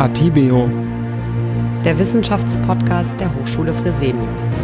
Atibeo, 0.00 0.66
der 1.84 1.98
Wissenschaftspodcast 1.98 3.20
der 3.20 3.34
Hochschule 3.34 3.74
Fresenius. 3.74 4.54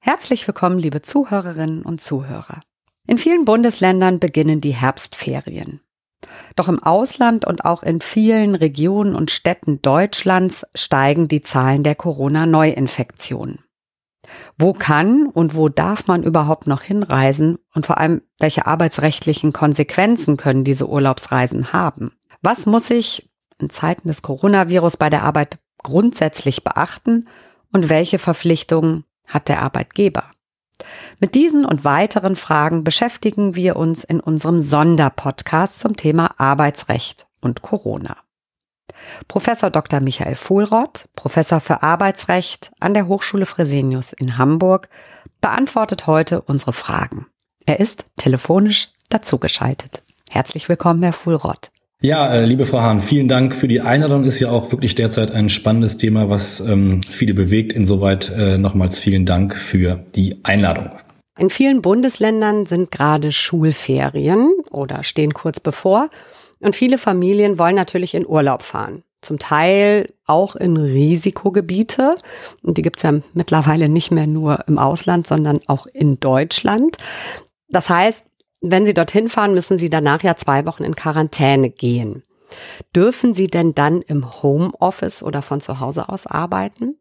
Herzlich 0.00 0.44
willkommen, 0.48 0.80
liebe 0.80 1.00
Zuhörerinnen 1.00 1.82
und 1.82 2.00
Zuhörer. 2.00 2.58
In 3.06 3.18
vielen 3.18 3.44
Bundesländern 3.44 4.18
beginnen 4.18 4.60
die 4.60 4.74
Herbstferien. 4.74 5.80
Doch 6.56 6.68
im 6.68 6.82
Ausland 6.82 7.46
und 7.46 7.64
auch 7.64 7.84
in 7.84 8.00
vielen 8.00 8.56
Regionen 8.56 9.14
und 9.14 9.30
Städten 9.30 9.80
Deutschlands 9.80 10.66
steigen 10.74 11.28
die 11.28 11.40
Zahlen 11.40 11.84
der 11.84 11.94
Corona-Neuinfektionen. 11.94 13.60
Wo 14.58 14.72
kann 14.72 15.26
und 15.26 15.54
wo 15.54 15.68
darf 15.68 16.06
man 16.06 16.22
überhaupt 16.22 16.66
noch 16.66 16.82
hinreisen 16.82 17.58
und 17.74 17.86
vor 17.86 17.98
allem, 17.98 18.22
welche 18.38 18.66
arbeitsrechtlichen 18.66 19.52
Konsequenzen 19.52 20.36
können 20.36 20.64
diese 20.64 20.88
Urlaubsreisen 20.88 21.72
haben? 21.72 22.12
Was 22.42 22.66
muss 22.66 22.90
ich 22.90 23.28
in 23.58 23.70
Zeiten 23.70 24.08
des 24.08 24.22
Coronavirus 24.22 24.96
bei 24.96 25.10
der 25.10 25.22
Arbeit 25.22 25.58
grundsätzlich 25.82 26.64
beachten 26.64 27.28
und 27.72 27.88
welche 27.88 28.18
Verpflichtungen 28.18 29.04
hat 29.26 29.48
der 29.48 29.62
Arbeitgeber? 29.62 30.24
Mit 31.20 31.34
diesen 31.34 31.64
und 31.64 31.84
weiteren 31.84 32.36
Fragen 32.36 32.84
beschäftigen 32.84 33.56
wir 33.56 33.76
uns 33.76 34.04
in 34.04 34.20
unserem 34.20 34.62
Sonderpodcast 34.62 35.80
zum 35.80 35.96
Thema 35.96 36.38
Arbeitsrecht 36.38 37.26
und 37.40 37.62
Corona. 37.62 38.16
Professor 39.28 39.70
Dr. 39.70 40.00
Michael 40.00 40.34
Fuhlrott, 40.34 41.08
Professor 41.16 41.60
für 41.60 41.82
Arbeitsrecht 41.82 42.70
an 42.80 42.94
der 42.94 43.08
Hochschule 43.08 43.46
Fresenius 43.46 44.12
in 44.12 44.38
Hamburg, 44.38 44.88
beantwortet 45.40 46.06
heute 46.06 46.42
unsere 46.42 46.72
Fragen. 46.72 47.26
Er 47.66 47.80
ist 47.80 48.06
telefonisch 48.16 48.88
dazugeschaltet. 49.08 50.02
Herzlich 50.30 50.68
willkommen, 50.68 51.02
Herr 51.02 51.12
Fuhlrott. 51.12 51.70
Ja, 52.00 52.32
äh, 52.32 52.44
liebe 52.44 52.64
Frau 52.64 52.80
Hahn, 52.80 53.02
vielen 53.02 53.26
Dank 53.26 53.54
für 53.54 53.66
die 53.66 53.80
Einladung. 53.80 54.22
Ist 54.22 54.38
ja 54.38 54.50
auch 54.50 54.70
wirklich 54.70 54.94
derzeit 54.94 55.32
ein 55.32 55.48
spannendes 55.48 55.96
Thema, 55.96 56.30
was 56.30 56.60
ähm, 56.60 57.00
viele 57.02 57.34
bewegt. 57.34 57.72
Insoweit 57.72 58.30
äh, 58.30 58.56
nochmals 58.56 59.00
vielen 59.00 59.26
Dank 59.26 59.56
für 59.56 60.04
die 60.14 60.44
Einladung. 60.44 60.90
In 61.38 61.50
vielen 61.50 61.82
Bundesländern 61.82 62.66
sind 62.66 62.90
gerade 62.92 63.32
Schulferien 63.32 64.50
oder 64.70 65.02
stehen 65.02 65.34
kurz 65.34 65.58
bevor. 65.58 66.08
Und 66.60 66.74
viele 66.74 66.98
Familien 66.98 67.58
wollen 67.58 67.76
natürlich 67.76 68.14
in 68.14 68.26
Urlaub 68.26 68.62
fahren. 68.62 69.04
Zum 69.20 69.38
Teil 69.38 70.06
auch 70.26 70.54
in 70.54 70.76
Risikogebiete. 70.76 72.14
Und 72.62 72.78
die 72.78 72.82
gibt's 72.82 73.02
ja 73.02 73.12
mittlerweile 73.34 73.88
nicht 73.88 74.10
mehr 74.10 74.26
nur 74.26 74.64
im 74.68 74.78
Ausland, 74.78 75.26
sondern 75.26 75.60
auch 75.66 75.86
in 75.92 76.20
Deutschland. 76.20 76.98
Das 77.68 77.90
heißt, 77.90 78.24
wenn 78.60 78.86
Sie 78.86 78.94
dorthin 78.94 79.28
fahren, 79.28 79.54
müssen 79.54 79.78
Sie 79.78 79.90
danach 79.90 80.22
ja 80.22 80.36
zwei 80.36 80.66
Wochen 80.66 80.84
in 80.84 80.96
Quarantäne 80.96 81.70
gehen. 81.70 82.22
Dürfen 82.94 83.34
Sie 83.34 83.46
denn 83.46 83.74
dann 83.74 84.02
im 84.02 84.42
Homeoffice 84.42 85.22
oder 85.22 85.42
von 85.42 85.60
zu 85.60 85.80
Hause 85.80 86.08
aus 86.08 86.26
arbeiten? 86.26 86.96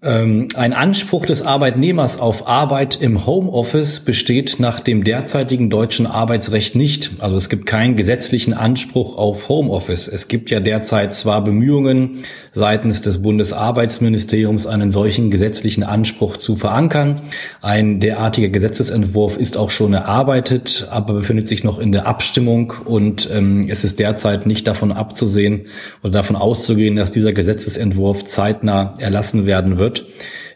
Ähm, 0.00 0.46
ein 0.54 0.74
Anspruch 0.74 1.26
des 1.26 1.42
Arbeitnehmers 1.42 2.20
auf 2.20 2.46
Arbeit 2.46 3.00
im 3.00 3.26
Homeoffice 3.26 3.98
besteht 3.98 4.60
nach 4.60 4.78
dem 4.78 5.02
derzeitigen 5.02 5.70
deutschen 5.70 6.06
Arbeitsrecht 6.06 6.76
nicht. 6.76 7.16
Also 7.18 7.36
es 7.36 7.48
gibt 7.48 7.66
keinen 7.66 7.96
gesetzlichen 7.96 8.54
Anspruch 8.54 9.16
auf 9.16 9.48
Homeoffice. 9.48 10.06
Es 10.06 10.28
gibt 10.28 10.50
ja 10.50 10.60
derzeit 10.60 11.14
zwar 11.14 11.42
Bemühungen 11.42 12.20
seitens 12.52 13.02
des 13.02 13.22
Bundesarbeitsministeriums, 13.22 14.68
einen 14.68 14.92
solchen 14.92 15.32
gesetzlichen 15.32 15.82
Anspruch 15.82 16.36
zu 16.36 16.54
verankern. 16.54 17.22
Ein 17.60 17.98
derartiger 17.98 18.50
Gesetzesentwurf 18.50 19.36
ist 19.36 19.56
auch 19.56 19.70
schon 19.70 19.94
erarbeitet, 19.94 20.86
aber 20.92 21.14
befindet 21.14 21.48
sich 21.48 21.64
noch 21.64 21.80
in 21.80 21.90
der 21.90 22.06
Abstimmung 22.06 22.72
und 22.84 23.28
ähm, 23.32 23.66
es 23.68 23.82
ist 23.82 23.98
derzeit 23.98 24.46
nicht 24.46 24.68
davon 24.68 24.92
abzusehen 24.92 25.66
oder 26.04 26.12
davon 26.12 26.36
auszugehen, 26.36 26.94
dass 26.94 27.10
dieser 27.10 27.32
Gesetzesentwurf 27.32 28.24
zeitnah 28.24 28.94
erlassen 29.00 29.44
werden 29.44 29.76
wird 29.76 29.87
wird. 29.88 30.06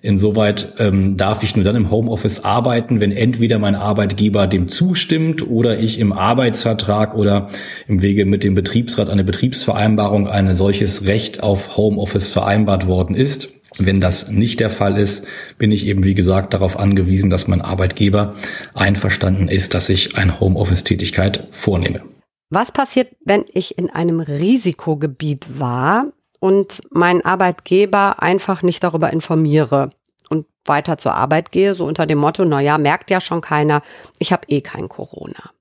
Insoweit 0.02 0.74
ähm, 0.78 1.16
darf 1.16 1.44
ich 1.44 1.54
nur 1.54 1.64
dann 1.64 1.76
im 1.76 1.90
Homeoffice 1.90 2.44
arbeiten, 2.44 3.00
wenn 3.00 3.12
entweder 3.12 3.58
mein 3.58 3.76
Arbeitgeber 3.76 4.48
dem 4.48 4.68
zustimmt 4.68 5.48
oder 5.48 5.78
ich 5.78 6.00
im 6.00 6.12
Arbeitsvertrag 6.12 7.14
oder 7.14 7.48
im 7.86 8.02
Wege 8.02 8.26
mit 8.26 8.42
dem 8.42 8.56
Betriebsrat 8.56 9.08
eine 9.08 9.22
Betriebsvereinbarung 9.22 10.26
ein 10.26 10.54
solches 10.56 11.06
Recht 11.06 11.42
auf 11.42 11.76
Homeoffice 11.76 12.28
vereinbart 12.28 12.88
worden 12.88 13.14
ist. 13.14 13.50
Wenn 13.78 14.00
das 14.00 14.28
nicht 14.28 14.60
der 14.60 14.70
Fall 14.70 14.98
ist, 14.98 15.24
bin 15.56 15.72
ich 15.72 15.86
eben, 15.86 16.04
wie 16.04 16.14
gesagt, 16.14 16.52
darauf 16.52 16.78
angewiesen, 16.78 17.30
dass 17.30 17.48
mein 17.48 17.62
Arbeitgeber 17.62 18.34
einverstanden 18.74 19.48
ist, 19.48 19.72
dass 19.72 19.88
ich 19.88 20.16
eine 20.16 20.40
Homeoffice-Tätigkeit 20.40 21.46
vornehme. 21.52 22.02
Was 22.50 22.70
passiert, 22.70 23.08
wenn 23.24 23.44
ich 23.54 23.78
in 23.78 23.88
einem 23.88 24.20
Risikogebiet 24.20 25.58
war? 25.58 26.12
Und 26.42 26.80
meinen 26.90 27.24
Arbeitgeber 27.24 28.20
einfach 28.20 28.64
nicht 28.64 28.82
darüber 28.82 29.12
informiere 29.12 29.90
und 30.28 30.44
weiter 30.64 30.98
zur 30.98 31.14
Arbeit 31.14 31.52
gehe, 31.52 31.76
so 31.76 31.84
unter 31.84 32.04
dem 32.04 32.18
Motto, 32.18 32.44
na 32.44 32.60
ja, 32.60 32.78
merkt 32.78 33.10
ja 33.10 33.20
schon 33.20 33.40
keiner, 33.40 33.80
ich 34.18 34.32
habe 34.32 34.48
eh 34.48 34.60
kein 34.60 34.88
Corona. 34.88 35.52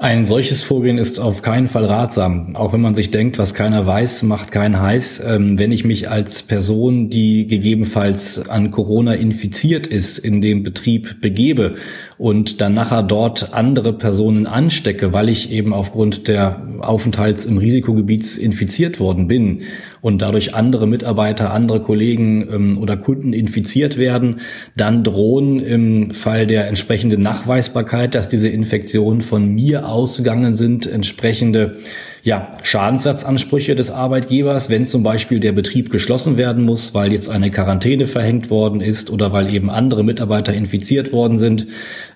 Ein 0.00 0.24
solches 0.24 0.62
Vorgehen 0.62 0.96
ist 0.96 1.18
auf 1.18 1.42
keinen 1.42 1.66
Fall 1.66 1.86
ratsam. 1.86 2.54
Auch 2.54 2.72
wenn 2.72 2.80
man 2.80 2.94
sich 2.94 3.10
denkt, 3.10 3.36
was 3.36 3.52
keiner 3.52 3.84
weiß, 3.84 4.22
macht 4.22 4.52
keinen 4.52 4.80
heiß. 4.80 5.24
Ähm, 5.26 5.58
wenn 5.58 5.72
ich 5.72 5.84
mich 5.84 6.08
als 6.08 6.44
Person, 6.44 7.10
die 7.10 7.48
gegebenenfalls 7.48 8.48
an 8.48 8.70
Corona 8.70 9.14
infiziert 9.14 9.88
ist, 9.88 10.18
in 10.18 10.40
dem 10.40 10.62
Betrieb 10.62 11.20
begebe 11.20 11.74
und 12.16 12.60
dann 12.60 12.74
nachher 12.74 13.02
dort 13.02 13.52
andere 13.54 13.92
Personen 13.92 14.46
anstecke, 14.46 15.12
weil 15.12 15.28
ich 15.28 15.50
eben 15.50 15.72
aufgrund 15.72 16.28
der 16.28 16.64
Aufenthalts 16.78 17.44
im 17.44 17.58
Risikogebiet 17.58 18.36
infiziert 18.36 19.00
worden 19.00 19.26
bin 19.26 19.62
und 20.00 20.22
dadurch 20.22 20.54
andere 20.54 20.86
Mitarbeiter, 20.86 21.52
andere 21.52 21.80
Kollegen 21.80 22.48
ähm, 22.52 22.78
oder 22.78 22.96
Kunden 22.96 23.32
infiziert 23.32 23.96
werden, 23.96 24.40
dann 24.76 25.04
drohen 25.04 25.60
im 25.60 26.10
Fall 26.12 26.46
der 26.46 26.68
entsprechenden 26.68 27.22
Nachweisbarkeit, 27.22 28.14
dass 28.14 28.28
diese 28.28 28.48
Infektionen 28.48 29.22
von 29.22 29.54
mir 29.54 29.88
ausgegangen 29.88 30.54
sind, 30.54 30.86
entsprechende 30.86 31.76
ja, 32.22 32.50
Schadensersatzansprüche 32.62 33.74
des 33.74 33.90
Arbeitgebers, 33.90 34.70
wenn 34.70 34.84
zum 34.84 35.02
Beispiel 35.02 35.40
der 35.40 35.52
Betrieb 35.52 35.90
geschlossen 35.90 36.36
werden 36.36 36.64
muss, 36.64 36.94
weil 36.94 37.12
jetzt 37.12 37.30
eine 37.30 37.50
Quarantäne 37.50 38.06
verhängt 38.06 38.50
worden 38.50 38.80
ist 38.80 39.10
oder 39.10 39.32
weil 39.32 39.52
eben 39.52 39.70
andere 39.70 40.04
Mitarbeiter 40.04 40.52
infiziert 40.52 41.12
worden 41.12 41.38
sind, 41.38 41.66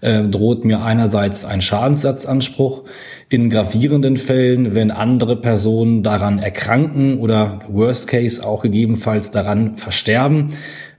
äh, 0.01 0.23
droht 0.23 0.65
mir 0.65 0.83
einerseits 0.83 1.45
ein 1.45 1.63
Schadensersatzanspruch. 1.63 2.85
In 3.29 3.49
gravierenden 3.49 4.17
Fällen, 4.17 4.75
wenn 4.75 4.91
andere 4.91 5.37
Personen 5.37 6.03
daran 6.03 6.39
erkranken 6.39 7.19
oder 7.19 7.61
worst 7.69 8.09
case 8.09 8.45
auch 8.47 8.63
gegebenenfalls 8.63 9.31
daran 9.31 9.77
versterben, 9.77 10.51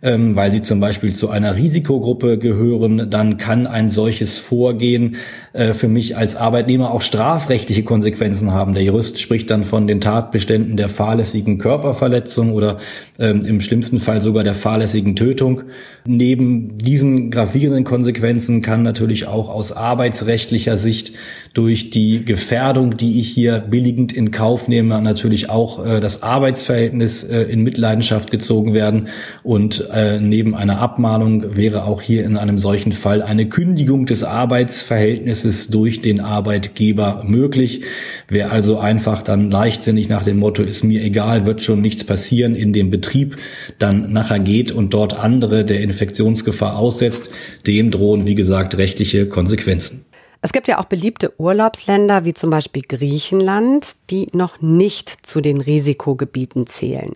ähm, 0.03 0.35
weil 0.35 0.51
sie 0.51 0.61
zum 0.61 0.79
Beispiel 0.79 1.13
zu 1.13 1.29
einer 1.29 1.55
Risikogruppe 1.55 2.37
gehören, 2.37 3.09
dann 3.09 3.37
kann 3.37 3.65
ein 3.65 3.89
solches 3.89 4.37
Vorgehen 4.37 5.15
äh, 5.53 5.75
für 5.75 5.87
mich 5.87 6.17
als 6.17 6.35
Arbeitnehmer 6.35 6.89
auch 6.89 7.01
strafrechtliche 7.01 7.83
Konsequenzen 7.83 8.51
haben. 8.51 8.73
Der 8.73 8.81
Jurist 8.81 9.21
spricht 9.21 9.51
dann 9.51 9.63
von 9.63 9.85
den 9.85 10.01
Tatbeständen 10.01 10.77
der 10.77 10.89
fahrlässigen 10.89 11.59
Körperverletzung 11.59 12.53
oder 12.53 12.79
ähm, 13.19 13.41
im 13.45 13.61
schlimmsten 13.61 13.99
Fall 13.99 14.19
sogar 14.19 14.43
der 14.43 14.55
fahrlässigen 14.55 15.15
Tötung. 15.15 15.61
Neben 16.05 16.79
diesen 16.79 17.29
gravierenden 17.29 17.83
Konsequenzen 17.83 18.63
kann 18.63 18.81
natürlich 18.81 19.27
auch 19.27 19.49
aus 19.49 19.73
arbeitsrechtlicher 19.73 20.75
Sicht 20.75 21.13
durch 21.53 21.91
die 21.91 22.25
Gefährdung, 22.25 22.97
die 22.97 23.19
ich 23.19 23.29
hier 23.29 23.59
billigend 23.59 24.11
in 24.11 24.31
Kauf 24.31 24.67
nehme, 24.67 24.99
natürlich 25.03 25.51
auch 25.51 25.85
äh, 25.85 25.99
das 25.99 26.23
Arbeitsverhältnis 26.23 27.23
äh, 27.25 27.43
in 27.43 27.61
Mitleidenschaft 27.61 28.31
gezogen 28.31 28.73
werden. 28.73 29.07
Und 29.43 29.87
äh, 29.93 30.19
neben 30.19 30.55
einer 30.55 30.79
Abmahnung 30.79 31.55
wäre 31.55 31.85
auch 31.85 32.01
hier 32.01 32.25
in 32.25 32.37
einem 32.37 32.57
solchen 32.57 32.91
Fall 32.91 33.21
eine 33.21 33.47
Kündigung 33.47 34.07
des 34.07 34.23
Arbeitsverhältnisses 34.23 35.42
durch 35.43 36.01
den 36.01 36.19
Arbeitgeber 36.19 37.23
möglich. 37.27 37.81
Wer 38.27 38.51
also 38.51 38.79
einfach 38.79 39.21
dann 39.21 39.51
leichtsinnig 39.51 40.09
nach 40.09 40.23
dem 40.23 40.39
Motto, 40.39 40.63
ist 40.63 40.83
mir 40.83 41.03
egal, 41.03 41.45
wird 41.45 41.63
schon 41.63 41.81
nichts 41.81 42.03
passieren, 42.03 42.55
in 42.55 42.73
dem 42.73 42.89
Betrieb 42.89 43.37
dann 43.79 44.11
nachher 44.11 44.39
geht 44.39 44.71
und 44.71 44.93
dort 44.93 45.19
andere 45.19 45.65
der 45.65 45.81
Infektionsgefahr 45.81 46.77
aussetzt, 46.77 47.29
dem 47.67 47.91
drohen, 47.91 48.25
wie 48.25 48.35
gesagt, 48.35 48.77
rechtliche 48.77 49.27
Konsequenzen. 49.27 50.05
Es 50.45 50.51
gibt 50.51 50.67
ja 50.67 50.77
auch 50.79 50.85
beliebte 50.85 51.39
Urlaubsländer 51.39 52.25
wie 52.25 52.33
zum 52.33 52.49
Beispiel 52.49 52.81
Griechenland, 52.81 53.93
die 54.09 54.27
noch 54.33 54.61
nicht 54.61 55.25
zu 55.25 55.39
den 55.39 55.61
Risikogebieten 55.61 56.67
zählen. 56.67 57.15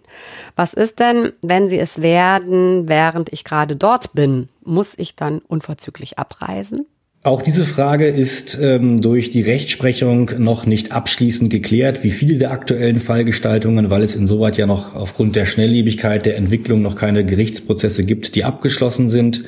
Was 0.55 0.73
ist 0.73 1.01
denn, 1.01 1.33
wenn 1.41 1.67
sie 1.67 1.77
es 1.77 2.01
werden, 2.01 2.87
während 2.87 3.33
ich 3.33 3.43
gerade 3.43 3.75
dort 3.75 4.13
bin? 4.13 4.47
Muss 4.63 4.93
ich 4.95 5.17
dann 5.17 5.39
unverzüglich 5.39 6.17
abreisen? 6.17 6.85
Auch 7.27 7.41
diese 7.41 7.65
Frage 7.65 8.07
ist 8.07 8.57
ähm, 8.61 9.01
durch 9.01 9.31
die 9.31 9.41
Rechtsprechung 9.41 10.31
noch 10.37 10.65
nicht 10.65 10.93
abschließend 10.93 11.49
geklärt, 11.49 12.01
wie 12.01 12.09
viele 12.09 12.37
der 12.37 12.51
aktuellen 12.51 12.99
Fallgestaltungen, 12.99 13.89
weil 13.89 14.01
es 14.01 14.15
insoweit 14.15 14.57
ja 14.57 14.65
noch 14.65 14.95
aufgrund 14.95 15.35
der 15.35 15.45
Schnelllebigkeit 15.45 16.25
der 16.25 16.37
Entwicklung 16.37 16.81
noch 16.81 16.95
keine 16.95 17.25
Gerichtsprozesse 17.25 18.05
gibt, 18.05 18.35
die 18.35 18.45
abgeschlossen 18.45 19.09
sind. 19.09 19.43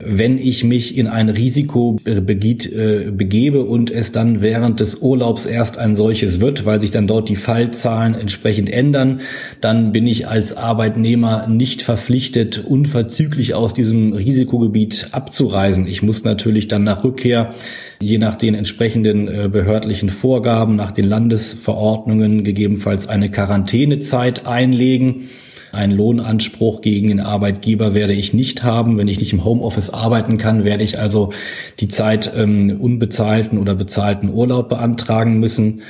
Wenn 0.00 0.38
ich 0.38 0.62
mich 0.62 0.96
in 0.96 1.08
ein 1.08 1.28
Risikogebiet 1.28 2.72
äh, 2.72 3.10
begebe 3.10 3.64
und 3.64 3.90
es 3.90 4.12
dann 4.12 4.40
während 4.40 4.78
des 4.78 4.96
Urlaubs 4.96 5.44
erst 5.44 5.78
ein 5.78 5.96
solches 5.96 6.40
wird, 6.40 6.64
weil 6.64 6.80
sich 6.80 6.92
dann 6.92 7.08
dort 7.08 7.28
die 7.28 7.36
Fallzahlen 7.36 8.14
entsprechend 8.14 8.70
ändern, 8.70 9.20
dann 9.60 9.90
bin 9.90 10.06
ich 10.06 10.28
als 10.28 10.56
Arbeitnehmer 10.56 11.48
nicht 11.48 11.82
verpflichtet, 11.82 12.64
unverzüglich 12.64 13.54
aus 13.54 13.74
diesem 13.74 14.12
Risikogebiet 14.12 15.08
abzureisen. 15.10 15.86
Ich 15.88 16.02
muss 16.02 16.22
natürlich 16.22 16.68
dann 16.68 16.84
nach 16.84 17.02
Rückkehr 17.02 17.54
je 18.00 18.18
nach 18.18 18.36
den 18.36 18.54
entsprechenden 18.54 19.26
äh, 19.26 19.48
behördlichen 19.50 20.10
Vorgaben, 20.10 20.76
nach 20.76 20.92
den 20.92 21.06
Landesverordnungen 21.06 22.44
gegebenenfalls 22.44 23.08
eine 23.08 23.30
Quarantänezeit 23.30 24.46
einlegen. 24.46 25.28
Einen 25.72 25.92
Lohnanspruch 25.92 26.80
gegen 26.80 27.08
den 27.08 27.20
Arbeitgeber 27.20 27.94
werde 27.94 28.14
ich 28.14 28.32
nicht 28.32 28.62
haben. 28.64 28.96
Wenn 28.96 29.08
ich 29.08 29.20
nicht 29.20 29.32
im 29.32 29.44
Homeoffice 29.44 29.90
arbeiten 29.90 30.38
kann, 30.38 30.64
werde 30.64 30.84
ich 30.84 30.98
also 30.98 31.32
die 31.80 31.88
Zeit 31.88 32.32
ähm, 32.36 32.78
unbezahlten 32.80 33.58
oder 33.58 33.74
bezahlten 33.74 34.30
Urlaub 34.30 34.68
beantragen 34.68 35.38
müssen. 35.38 35.82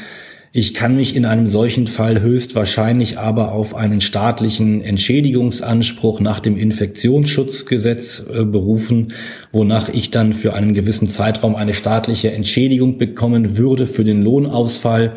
Ich 0.50 0.72
kann 0.72 0.96
mich 0.96 1.14
in 1.14 1.26
einem 1.26 1.46
solchen 1.46 1.86
Fall 1.86 2.22
höchstwahrscheinlich 2.22 3.18
aber 3.18 3.52
auf 3.52 3.74
einen 3.74 4.00
staatlichen 4.00 4.80
Entschädigungsanspruch 4.80 6.20
nach 6.20 6.40
dem 6.40 6.56
Infektionsschutzgesetz 6.56 8.26
äh, 8.32 8.44
berufen, 8.44 9.12
wonach 9.52 9.90
ich 9.90 10.10
dann 10.10 10.32
für 10.32 10.54
einen 10.54 10.72
gewissen 10.72 11.06
Zeitraum 11.06 11.54
eine 11.54 11.74
staatliche 11.74 12.32
Entschädigung 12.32 12.96
bekommen 12.96 13.58
würde 13.58 13.86
für 13.86 14.04
den 14.04 14.22
Lohnausfall. 14.22 15.16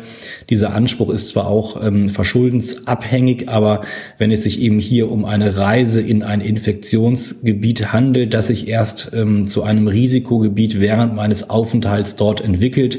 Dieser 0.50 0.74
Anspruch 0.74 1.08
ist 1.08 1.28
zwar 1.28 1.46
auch 1.46 1.82
ähm, 1.82 2.10
verschuldensabhängig, 2.10 3.48
aber 3.48 3.80
wenn 4.18 4.32
es 4.32 4.42
sich 4.42 4.60
eben 4.60 4.80
hier 4.80 5.10
um 5.10 5.24
eine 5.24 5.56
Reise 5.56 6.02
in 6.02 6.22
ein 6.22 6.42
Infektionsgebiet 6.42 7.94
handelt, 7.94 8.34
das 8.34 8.48
sich 8.48 8.68
erst 8.68 9.12
ähm, 9.14 9.46
zu 9.46 9.62
einem 9.62 9.88
Risikogebiet 9.88 10.78
während 10.78 11.14
meines 11.14 11.48
Aufenthalts 11.48 12.16
dort 12.16 12.42
entwickelt, 12.42 12.98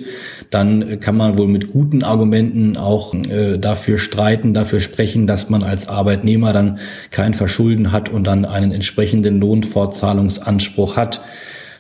dann 0.53 0.99
kann 0.99 1.17
man 1.17 1.37
wohl 1.37 1.47
mit 1.47 1.71
guten 1.71 2.03
Argumenten 2.03 2.77
auch 2.77 3.13
äh, 3.13 3.57
dafür 3.57 3.97
streiten, 3.97 4.53
dafür 4.53 4.79
sprechen, 4.79 5.27
dass 5.27 5.49
man 5.49 5.63
als 5.63 5.89
Arbeitnehmer 5.89 6.53
dann 6.53 6.79
kein 7.11 7.33
Verschulden 7.33 7.91
hat 7.91 8.09
und 8.09 8.25
dann 8.25 8.45
einen 8.45 8.71
entsprechenden 8.71 9.39
Lohnfortzahlungsanspruch 9.39 10.95
hat. 10.95 11.21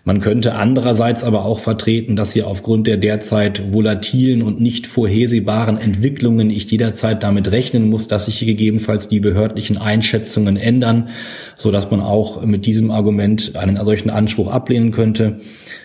Man 0.05 0.19
könnte 0.19 0.55
andererseits 0.55 1.23
aber 1.23 1.45
auch 1.45 1.59
vertreten, 1.59 2.17
dass 2.17 2.33
hier 2.33 2.47
aufgrund 2.47 2.87
der 2.87 2.97
derzeit 2.97 3.71
volatilen 3.71 4.41
und 4.41 4.59
nicht 4.59 4.85
vorhersehbaren 4.85 5.77
Entwicklungen 5.77 6.49
ich 6.49 6.69
jederzeit 6.69 7.23
damit 7.23 7.51
rechnen 7.51 7.89
muss, 7.89 8.09
dass 8.09 8.25
sich 8.25 8.41
gegebenenfalls 8.41 9.07
die 9.07 9.21
behördlichen 9.21 9.77
Einschätzungen 9.77 10.57
ändern, 10.57 11.07
so 11.55 11.71
dass 11.71 11.89
man 11.89 12.01
auch 12.01 12.43
mit 12.43 12.65
diesem 12.65 12.91
Argument 12.91 13.55
einen 13.55 13.77
solchen 13.85 14.09
Anspruch 14.09 14.51
ablehnen 14.51 14.91
könnte. 14.91 15.39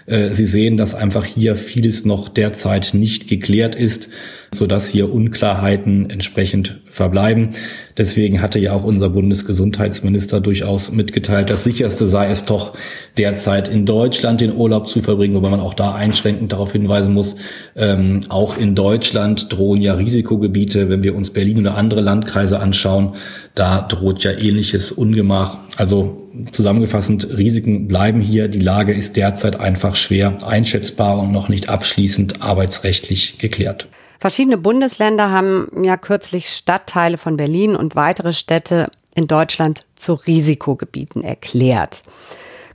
Äh, 0.06 0.28
Sie 0.28 0.46
sehen, 0.46 0.76
dass 0.76 0.94
einfach 0.94 1.24
hier 1.24 1.56
vieles 1.56 2.04
noch 2.04 2.28
derzeit 2.28 2.90
nicht 2.94 3.28
geklärt 3.28 3.74
ist 3.74 4.08
so 4.52 4.66
dass 4.66 4.88
hier 4.88 5.12
Unklarheiten 5.12 6.08
entsprechend 6.08 6.80
verbleiben. 6.86 7.50
Deswegen 7.98 8.40
hatte 8.40 8.58
ja 8.58 8.72
auch 8.72 8.84
unser 8.84 9.10
Bundesgesundheitsminister 9.10 10.40
durchaus 10.40 10.90
mitgeteilt, 10.90 11.50
das 11.50 11.64
sicherste 11.64 12.06
sei 12.06 12.30
es 12.30 12.44
doch 12.44 12.72
derzeit 13.18 13.68
in 13.68 13.84
Deutschland 13.84 14.40
den 14.40 14.54
Urlaub 14.54 14.88
zu 14.88 15.02
verbringen, 15.02 15.34
wobei 15.34 15.50
man 15.50 15.60
auch 15.60 15.74
da 15.74 15.94
einschränkend 15.94 16.52
darauf 16.52 16.72
hinweisen 16.72 17.12
muss, 17.12 17.36
ähm, 17.76 18.20
auch 18.28 18.56
in 18.56 18.74
Deutschland 18.74 19.52
drohen 19.52 19.82
ja 19.82 19.94
Risikogebiete, 19.94 20.88
wenn 20.88 21.02
wir 21.02 21.14
uns 21.14 21.30
Berlin 21.30 21.58
oder 21.58 21.76
andere 21.76 22.00
Landkreise 22.00 22.60
anschauen, 22.60 23.14
da 23.54 23.82
droht 23.82 24.24
ja 24.24 24.32
ähnliches 24.32 24.92
Ungemach. 24.92 25.58
Also 25.78 26.28
zusammengefasst, 26.50 27.28
Risiken 27.36 27.86
bleiben 27.86 28.20
hier. 28.20 28.48
Die 28.48 28.58
Lage 28.58 28.92
ist 28.92 29.16
derzeit 29.16 29.60
einfach 29.60 29.94
schwer 29.94 30.36
einschätzbar 30.44 31.16
und 31.20 31.30
noch 31.30 31.48
nicht 31.48 31.68
abschließend 31.68 32.42
arbeitsrechtlich 32.42 33.38
geklärt. 33.38 33.88
Verschiedene 34.18 34.56
Bundesländer 34.58 35.30
haben 35.30 35.68
ja 35.84 35.96
kürzlich 35.96 36.48
Stadtteile 36.48 37.16
von 37.16 37.36
Berlin 37.36 37.76
und 37.76 37.94
weitere 37.94 38.32
Städte 38.32 38.88
in 39.14 39.28
Deutschland 39.28 39.86
zu 39.94 40.14
Risikogebieten 40.14 41.22
erklärt. 41.22 42.02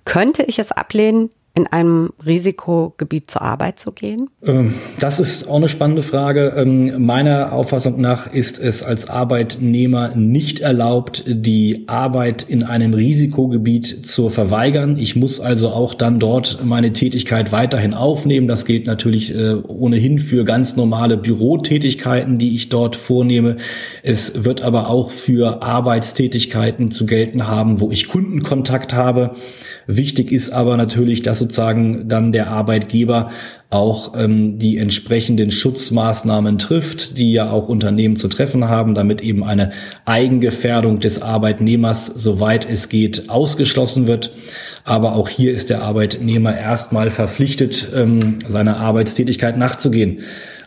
Könnte 0.06 0.44
ich 0.44 0.58
es 0.58 0.72
ablehnen, 0.72 1.30
in 1.56 1.68
einem 1.68 2.10
Risikogebiet 2.26 3.30
zur 3.30 3.44
Arbeit 3.44 3.78
zu 3.78 3.92
gehen? 3.92 4.22
Ähm, 4.44 4.74
das 5.00 5.20
ist 5.20 5.48
auch 5.48 5.58
eine 5.58 5.70
spannende 5.70 6.02
Frage. 6.02 6.54
Ähm, 6.58 7.06
meiner 7.06 7.54
Auffassung 7.54 8.02
nach 8.02 8.32
ist 8.34 8.58
es 8.58 8.82
als 8.82 9.08
Arbeitnehmer 9.08 10.16
nicht 10.16 10.62
erlaubt, 10.62 11.24
die 11.28 11.84
Arbeit 11.88 12.42
in 12.42 12.64
einem 12.64 12.96
Risikogebiet 12.96 14.08
zu 14.08 14.30
verweigern. 14.30 14.98
Ich 14.98 15.16
muss 15.16 15.40
also 15.40 15.70
auch 15.70 15.94
dann 15.94 16.20
dort 16.20 16.66
meine 16.66 16.92
Tätigkeit 16.92 17.52
weiterhin 17.52 17.94
aufnehmen. 17.94 18.48
Das 18.48 18.66
gilt 18.66 18.88
natürlich 18.88 19.36
äh, 19.36 19.54
ohnehin 19.54 20.18
für 20.18 20.46
ganz 20.46 20.76
normale 20.76 21.18
Bürotätigkeiten, 21.18 22.40
die 22.40 22.56
ich 22.56 22.70
dort 22.70 22.96
vornehme. 22.96 23.58
Es 24.02 24.44
wird 24.44 24.64
aber 24.64 24.90
auch 24.90 25.12
für 25.12 25.62
Arbeitstätigkeiten 25.62 26.90
zu 26.90 27.06
gelten 27.06 27.48
haben, 27.48 27.80
wo 27.80 27.92
ich 27.92 28.08
Kundenkontakt 28.08 28.96
habe. 28.96 29.36
Wichtig 29.88 30.32
ist 30.32 30.52
aber 30.52 30.78
natürlich, 30.78 31.22
dass 31.22 31.40
sozusagen 31.40 32.08
dann 32.08 32.32
der 32.32 32.48
Arbeitgeber 32.48 33.32
auch 33.70 34.14
ähm, 34.16 34.60
die 34.60 34.78
entsprechenden 34.78 35.52
Schutzmaßnahmen 35.52 36.58
trifft, 36.58 37.18
die 37.18 37.34
ja 37.34 37.50
auch 37.50 37.68
Unternehmen 37.68 38.16
zu 38.16 38.28
treffen 38.28 38.70
haben, 38.70 38.96
damit 38.96 39.22
eben 39.22 39.44
eine 39.44 39.72
Eigengefährdung 40.06 41.00
des 41.00 41.22
Arbeitnehmers, 41.22 42.06
soweit 42.06 42.70
es 42.70 42.88
geht, 42.88 43.30
ausgeschlossen 43.30 44.08
wird. 44.08 44.32
Aber 44.86 45.16
auch 45.16 45.30
hier 45.30 45.54
ist 45.54 45.70
der 45.70 45.82
Arbeitnehmer 45.82 46.58
erstmal 46.58 47.10
verpflichtet, 47.10 47.90
ähm, 47.96 48.40
seiner 48.48 48.78
Arbeitstätigkeit 48.78 49.58
nachzugehen. 49.58 50.20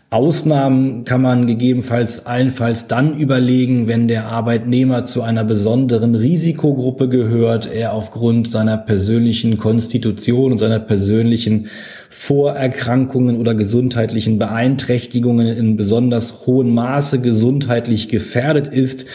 Ausnahmen 0.09 1.03
kann 1.05 1.21
man 1.21 1.49
gegebenenfalls 1.49 2.27
allenfalls 2.27 2.87
dann 2.87 3.19
überlegen, 3.19 3.89
wenn 3.89 4.07
der 4.07 4.27
Arbeitnehmer 4.27 5.03
zu 5.03 5.23
einer 5.23 5.43
besonderen 5.43 6.15
Risikogruppe 6.15 7.09
gehört, 7.09 7.67
er 7.67 7.93
aufgrund 7.93 8.49
seiner 8.49 8.77
persönlichen 8.77 9.59
Konstitution 9.59 10.53
und 10.53 10.59
seiner 10.59 10.79
persönlichen 10.79 11.67
Vorerkrankungen 12.09 13.37
oder 13.41 13.57
gesundheitlichen 13.57 14.39
Beeinträchtigungen 14.39 15.49
in 15.49 15.77
besonders 15.77 16.47
hohem 16.47 16.73
Maße 16.73 17.21
gesundheitlich 17.21 18.09
gefährdet 18.09 18.69
ist. 18.69 19.07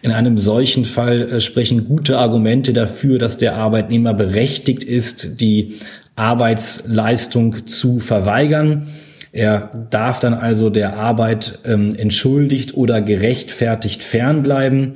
In 0.00 0.12
einem 0.12 0.38
solchen 0.38 0.86
Fall 0.86 1.30
äh, 1.30 1.40
sprechen 1.42 1.86
gute 1.86 2.16
Argumente 2.16 2.72
dafür, 2.72 3.18
dass 3.18 3.36
der 3.36 3.56
Arbeitnehmer 3.56 4.14
berechtigt 4.14 4.82
ist, 4.82 5.42
die 5.42 5.74
Arbeitsleistung 6.16 7.66
zu 7.66 8.00
verweigern. 8.00 8.86
Er 9.32 9.86
darf 9.90 10.20
dann 10.20 10.34
also 10.34 10.70
der 10.70 10.96
Arbeit 10.96 11.58
ähm, 11.64 11.94
entschuldigt 11.94 12.76
oder 12.76 13.00
gerechtfertigt 13.00 14.02
fernbleiben. 14.02 14.94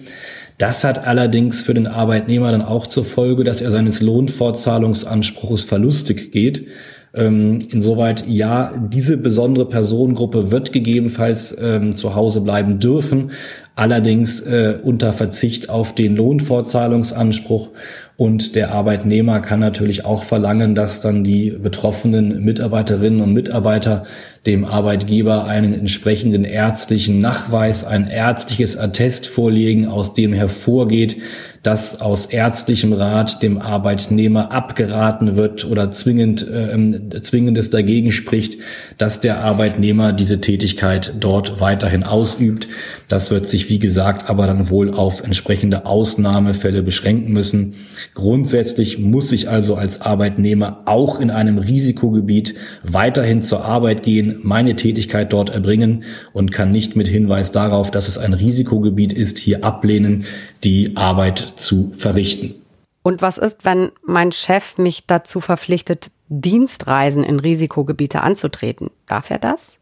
Das 0.59 0.85
hat 0.85 1.07
allerdings 1.07 1.63
für 1.63 1.75
den 1.75 1.87
Arbeitnehmer 1.87 2.53
dann 2.53 2.63
auch 2.63 2.87
zur 2.87 3.05
Folge, 3.05 3.45
dass 3.45 3.61
er 3.61 3.71
seines 3.71 4.01
Lohnfortzahlungsanspruchs 4.01 5.65
verlustig 5.65 6.33
geht. 6.33 6.67
Ähm, 7.15 7.59
insoweit 7.71 8.25
ja, 8.27 8.73
diese 8.79 9.19
besondere 9.19 9.69
Personengruppe 9.69 10.51
wird 10.51 10.73
gegebenenfalls 10.73 11.55
ähm, 11.61 11.95
zu 11.95 12.15
Hause 12.15 12.41
bleiben 12.41 12.79
dürfen, 12.79 13.33
allerdings 13.75 14.41
äh, 14.41 14.79
unter 14.83 15.13
Verzicht 15.13 15.69
auf 15.71 15.95
den 15.95 16.17
Lohnfortzahlungsanspruch. 16.17 17.71
Und 18.17 18.55
der 18.55 18.73
Arbeitnehmer 18.73 19.41
kann 19.41 19.59
natürlich 19.59 20.05
auch 20.05 20.23
verlangen, 20.23 20.75
dass 20.75 21.01
dann 21.01 21.25
die 21.25 21.51
betroffenen 21.51 22.45
Mitarbeiterinnen 22.45 23.21
und 23.21 23.33
Mitarbeiter 23.33 24.05
dem 24.47 24.65
Arbeitgeber 24.65 25.47
einen 25.47 25.73
entsprechenden 25.73 26.45
ärztlichen 26.45 27.21
Nachweis, 27.21 27.85
ein 27.85 28.09
ärztliches 28.09 28.77
Attest 28.77 29.27
vorlegen, 29.27 29.89
aus 29.89 30.15
dem 30.15 30.33
hervorgeht, 30.33 31.17
dass 31.63 32.01
aus 32.01 32.27
ärztlichem 32.27 32.93
Rat 32.93 33.41
dem 33.43 33.59
Arbeitnehmer 33.59 34.51
abgeraten 34.51 35.37
wird 35.37 35.65
oder 35.65 35.93
zwingend, 35.93 36.45
äh, 36.49 37.23
zwingendes 37.23 37.71
dagegen 37.71 38.11
spricht, 38.11 38.59
dass 38.99 39.21
der 39.21 39.41
Arbeitnehmer 39.41 40.13
diese 40.13 40.41
Tätigkeit 40.41 41.15
dort 41.21 41.61
weiterhin 41.61 42.03
ausübt. 42.03 42.67
Das 43.07 43.31
wird 43.31 43.49
sich, 43.49 43.62
wie 43.69 43.79
gesagt, 43.79 44.29
aber 44.29 44.47
dann 44.47 44.71
wohl 44.71 44.93
auf 44.93 45.23
entsprechende 45.23 45.87
Ausnahmefälle 45.87 46.83
beschränken 46.83 47.33
müssen. 47.33 47.75
Grundsätzlich 48.15 48.99
muss 48.99 49.33
ich 49.33 49.49
also 49.49 49.75
als 49.75 50.01
Arbeitnehmer 50.01 50.83
auch 50.87 51.21
in 51.21 51.31
einem 51.31 51.59
Risikogebiet 51.59 52.55
weiterhin 52.83 53.43
zur 53.43 53.65
Arbeit 53.65 54.03
gehen, 54.03 54.41
meine 54.43 54.77
Tätigkeit 54.77 55.33
dort 55.33 55.51
erbringen 55.51 56.05
und 56.33 56.53
kann 56.53 56.71
nicht 56.71 56.97
mit 56.97 57.09
Hinweis 57.09 57.53
darauf, 57.53 57.91
dass 57.91 58.09
es 58.09 58.19
ein 58.19 58.35
Risikogebiet 58.35 59.13
ist, 59.13 59.39
hier 59.39 59.65
ablehnen, 59.65 60.25
die 60.65 60.97
Arbeit 60.97 61.55
zu 61.57 61.93
verrichten. 61.95 62.55
Und 63.03 63.21
was 63.21 63.39
ist, 63.39 63.65
wenn 63.65 63.91
mein 64.07 64.31
Chef 64.33 64.79
mich 64.79 65.07
dazu 65.07 65.41
verpflichtet, 65.41 66.11
Dienstreisen 66.29 67.25
in 67.25 67.41
Risikogebiete 67.41 68.23
anzutreten? 68.23 68.89
Darf 69.07 69.31
er 69.31 69.39
das? 69.39 69.79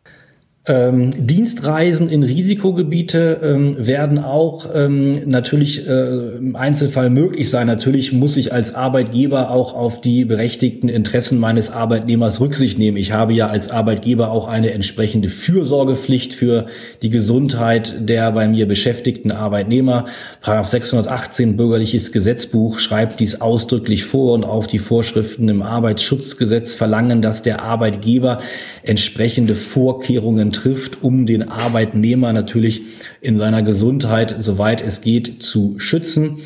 Ähm, 0.66 1.26
Dienstreisen 1.26 2.10
in 2.10 2.22
Risikogebiete 2.22 3.40
ähm, 3.42 3.76
werden 3.78 4.18
auch 4.18 4.68
ähm, 4.74 5.22
natürlich 5.24 5.88
äh, 5.88 6.36
im 6.36 6.54
Einzelfall 6.54 7.08
möglich 7.08 7.48
sein. 7.48 7.66
Natürlich 7.66 8.12
muss 8.12 8.36
ich 8.36 8.52
als 8.52 8.74
Arbeitgeber 8.74 9.52
auch 9.52 9.72
auf 9.72 10.02
die 10.02 10.26
berechtigten 10.26 10.90
Interessen 10.90 11.38
meines 11.38 11.70
Arbeitnehmers 11.70 12.42
Rücksicht 12.42 12.78
nehmen. 12.78 12.98
Ich 12.98 13.12
habe 13.12 13.32
ja 13.32 13.48
als 13.48 13.70
Arbeitgeber 13.70 14.30
auch 14.30 14.48
eine 14.48 14.72
entsprechende 14.72 15.30
Fürsorgepflicht 15.30 16.34
für 16.34 16.66
die 17.00 17.08
Gesundheit 17.08 17.94
der 17.98 18.30
bei 18.30 18.46
mir 18.46 18.68
beschäftigten 18.68 19.32
Arbeitnehmer. 19.32 20.04
Paragraph 20.42 20.68
618 20.68 21.56
Bürgerliches 21.56 22.12
Gesetzbuch 22.12 22.80
schreibt 22.80 23.20
dies 23.20 23.40
ausdrücklich 23.40 24.04
vor 24.04 24.34
und 24.34 24.44
auch 24.44 24.66
die 24.66 24.78
Vorschriften 24.78 25.48
im 25.48 25.62
Arbeitsschutzgesetz 25.62 26.74
verlangen, 26.74 27.22
dass 27.22 27.40
der 27.40 27.62
Arbeitgeber 27.62 28.40
entsprechende 28.82 29.54
Vorkehrungen 29.54 30.49
trifft, 30.52 31.02
um 31.02 31.26
den 31.26 31.48
Arbeitnehmer 31.48 32.32
natürlich 32.32 32.82
in 33.20 33.36
seiner 33.36 33.62
Gesundheit, 33.62 34.36
soweit 34.38 34.82
es 34.82 35.00
geht, 35.00 35.42
zu 35.42 35.78
schützen. 35.78 36.38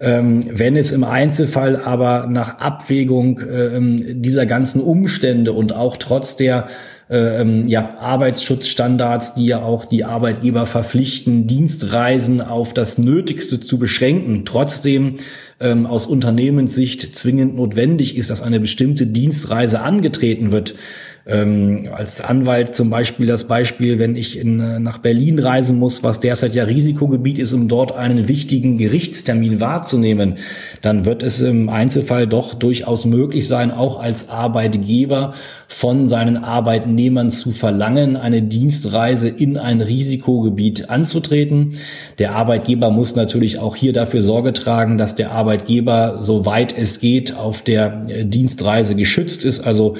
Ähm, 0.00 0.44
wenn 0.50 0.76
es 0.76 0.90
im 0.90 1.04
Einzelfall 1.04 1.76
aber 1.76 2.26
nach 2.28 2.58
Abwägung 2.58 3.40
ähm, 3.48 4.20
dieser 4.20 4.46
ganzen 4.46 4.80
Umstände 4.80 5.52
und 5.52 5.74
auch 5.74 5.96
trotz 5.96 6.34
der 6.34 6.66
ähm, 7.08 7.68
ja, 7.68 7.98
Arbeitsschutzstandards, 7.98 9.34
die 9.34 9.46
ja 9.46 9.62
auch 9.62 9.84
die 9.84 10.04
Arbeitgeber 10.04 10.66
verpflichten, 10.66 11.46
Dienstreisen 11.46 12.40
auf 12.40 12.72
das 12.74 12.98
Nötigste 12.98 13.60
zu 13.60 13.78
beschränken, 13.78 14.44
trotzdem 14.44 15.14
ähm, 15.60 15.86
aus 15.86 16.06
Unternehmenssicht 16.06 17.14
zwingend 17.14 17.54
notwendig 17.54 18.16
ist, 18.16 18.30
dass 18.30 18.42
eine 18.42 18.60
bestimmte 18.60 19.06
Dienstreise 19.06 19.82
angetreten 19.82 20.52
wird, 20.52 20.74
ähm, 21.24 21.88
als 21.94 22.20
Anwalt 22.20 22.74
zum 22.74 22.90
Beispiel 22.90 23.26
das 23.26 23.44
Beispiel, 23.44 24.00
wenn 24.00 24.16
ich 24.16 24.38
in, 24.38 24.58
äh, 24.58 24.80
nach 24.80 24.98
Berlin 24.98 25.38
reisen 25.38 25.78
muss, 25.78 26.02
was 26.02 26.18
derzeit 26.18 26.54
ja 26.56 26.64
Risikogebiet 26.64 27.38
ist, 27.38 27.52
um 27.52 27.68
dort 27.68 27.94
einen 27.94 28.26
wichtigen 28.26 28.76
Gerichtstermin 28.76 29.60
wahrzunehmen, 29.60 30.38
dann 30.80 31.04
wird 31.04 31.22
es 31.22 31.40
im 31.40 31.68
Einzelfall 31.68 32.26
doch 32.26 32.54
durchaus 32.54 33.04
möglich 33.04 33.46
sein, 33.46 33.70
auch 33.70 34.00
als 34.00 34.30
Arbeitgeber 34.30 35.34
von 35.68 36.08
seinen 36.08 36.38
Arbeitnehmern 36.38 37.30
zu 37.30 37.52
verlangen, 37.52 38.16
eine 38.16 38.42
Dienstreise 38.42 39.28
in 39.28 39.58
ein 39.58 39.80
Risikogebiet 39.80 40.90
anzutreten. 40.90 41.76
Der 42.18 42.34
Arbeitgeber 42.34 42.90
muss 42.90 43.14
natürlich 43.14 43.60
auch 43.60 43.76
hier 43.76 43.92
dafür 43.92 44.22
Sorge 44.22 44.52
tragen, 44.52 44.98
dass 44.98 45.14
der 45.14 45.30
Arbeitgeber, 45.30 46.18
soweit 46.20 46.76
es 46.76 46.98
geht, 46.98 47.36
auf 47.36 47.62
der 47.62 48.02
äh, 48.08 48.24
Dienstreise 48.24 48.96
geschützt 48.96 49.44
ist. 49.44 49.60
Also 49.60 49.94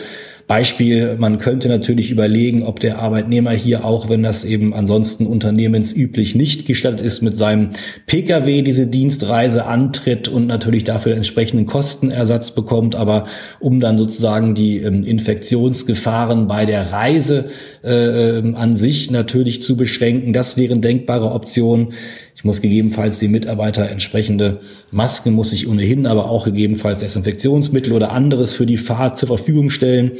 Beispiel, 0.47 1.17
man 1.19 1.39
könnte 1.39 1.69
natürlich 1.69 2.11
überlegen, 2.11 2.63
ob 2.63 2.81
der 2.81 2.99
Arbeitnehmer 2.99 3.53
hier 3.53 3.85
auch, 3.85 4.09
wenn 4.09 4.23
das 4.23 4.45
eben 4.45 4.75
ansonsten 4.75 5.27
unternehmensüblich 5.27 6.35
nicht 6.35 6.67
gestattet 6.67 7.01
ist, 7.01 7.23
mit 7.23 7.37
seinem 7.37 7.71
Pkw 8.07 8.63
diese 8.63 8.87
Dienstreise 8.87 9.65
antritt 9.65 10.29
und 10.29 10.47
natürlich 10.47 10.85
dafür 10.85 11.15
entsprechenden 11.15 11.67
Kostenersatz 11.67 12.51
bekommt. 12.51 12.95
Aber 12.97 13.27
um 13.61 13.81
dann 13.81 13.99
sozusagen 13.99 14.55
die 14.55 14.79
ähm, 14.79 15.05
Infektionsgefahren 15.05 16.49
bei 16.49 16.65
der 16.65 16.93
Reise 16.93 17.47
äh, 17.83 18.39
ähm, 18.39 18.55
an 18.55 18.77
sich 18.77 19.11
natürlich 19.11 19.63
zu 19.63 19.77
beschränken, 19.77 20.33
das 20.33 20.57
wären 20.57 20.81
denkbare 20.81 21.33
Optionen. 21.33 21.95
Ich 22.43 22.45
muss 22.45 22.61
gegebenenfalls 22.61 23.21
die 23.21 23.29
Mitarbeiter 23.29 23.89
entsprechende 23.89 24.59
Masken, 24.91 25.33
muss 25.33 25.53
ich 25.53 25.69
ohnehin, 25.69 26.07
aber 26.07 26.29
auch 26.29 26.45
gegebenenfalls 26.45 26.99
Desinfektionsmittel 26.99 27.93
oder 27.93 28.11
anderes 28.11 28.53
für 28.57 28.67
die 28.67 28.79
Fahrt 28.79 29.17
zur 29.17 29.29
Verfügung 29.29 29.71
stellen. 29.71 30.11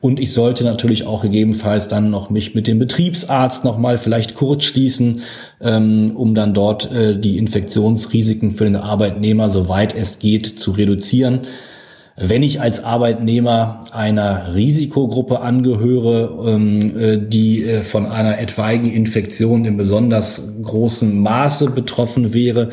Und 0.00 0.18
ich 0.18 0.32
sollte 0.32 0.64
natürlich 0.64 1.06
auch 1.06 1.22
gegebenenfalls 1.22 1.86
dann 1.86 2.10
noch 2.10 2.30
mich 2.30 2.52
mit 2.56 2.66
dem 2.66 2.80
Betriebsarzt 2.80 3.62
nochmal 3.62 3.96
vielleicht 3.96 4.34
kurz 4.34 4.64
schließen, 4.64 5.20
ähm, 5.60 6.16
um 6.16 6.34
dann 6.34 6.52
dort 6.52 6.90
äh, 6.90 7.16
die 7.16 7.38
Infektionsrisiken 7.38 8.50
für 8.50 8.64
den 8.64 8.74
Arbeitnehmer, 8.74 9.48
soweit 9.48 9.94
es 9.94 10.18
geht, 10.18 10.58
zu 10.58 10.72
reduzieren. 10.72 11.42
Wenn 12.20 12.42
ich 12.42 12.60
als 12.60 12.82
Arbeitnehmer 12.82 13.80
einer 13.92 14.52
Risikogruppe 14.54 15.40
angehöre, 15.40 16.50
ähm, 16.50 16.98
äh, 16.98 17.18
die 17.18 17.64
äh, 17.64 17.82
von 17.82 18.06
einer 18.06 18.40
etwaigen 18.40 18.90
Infektion 18.90 19.64
in 19.64 19.76
besonders 19.76 20.48
großem 20.62 21.20
Maße 21.22 21.70
betroffen 21.70 22.32
wäre, 22.32 22.70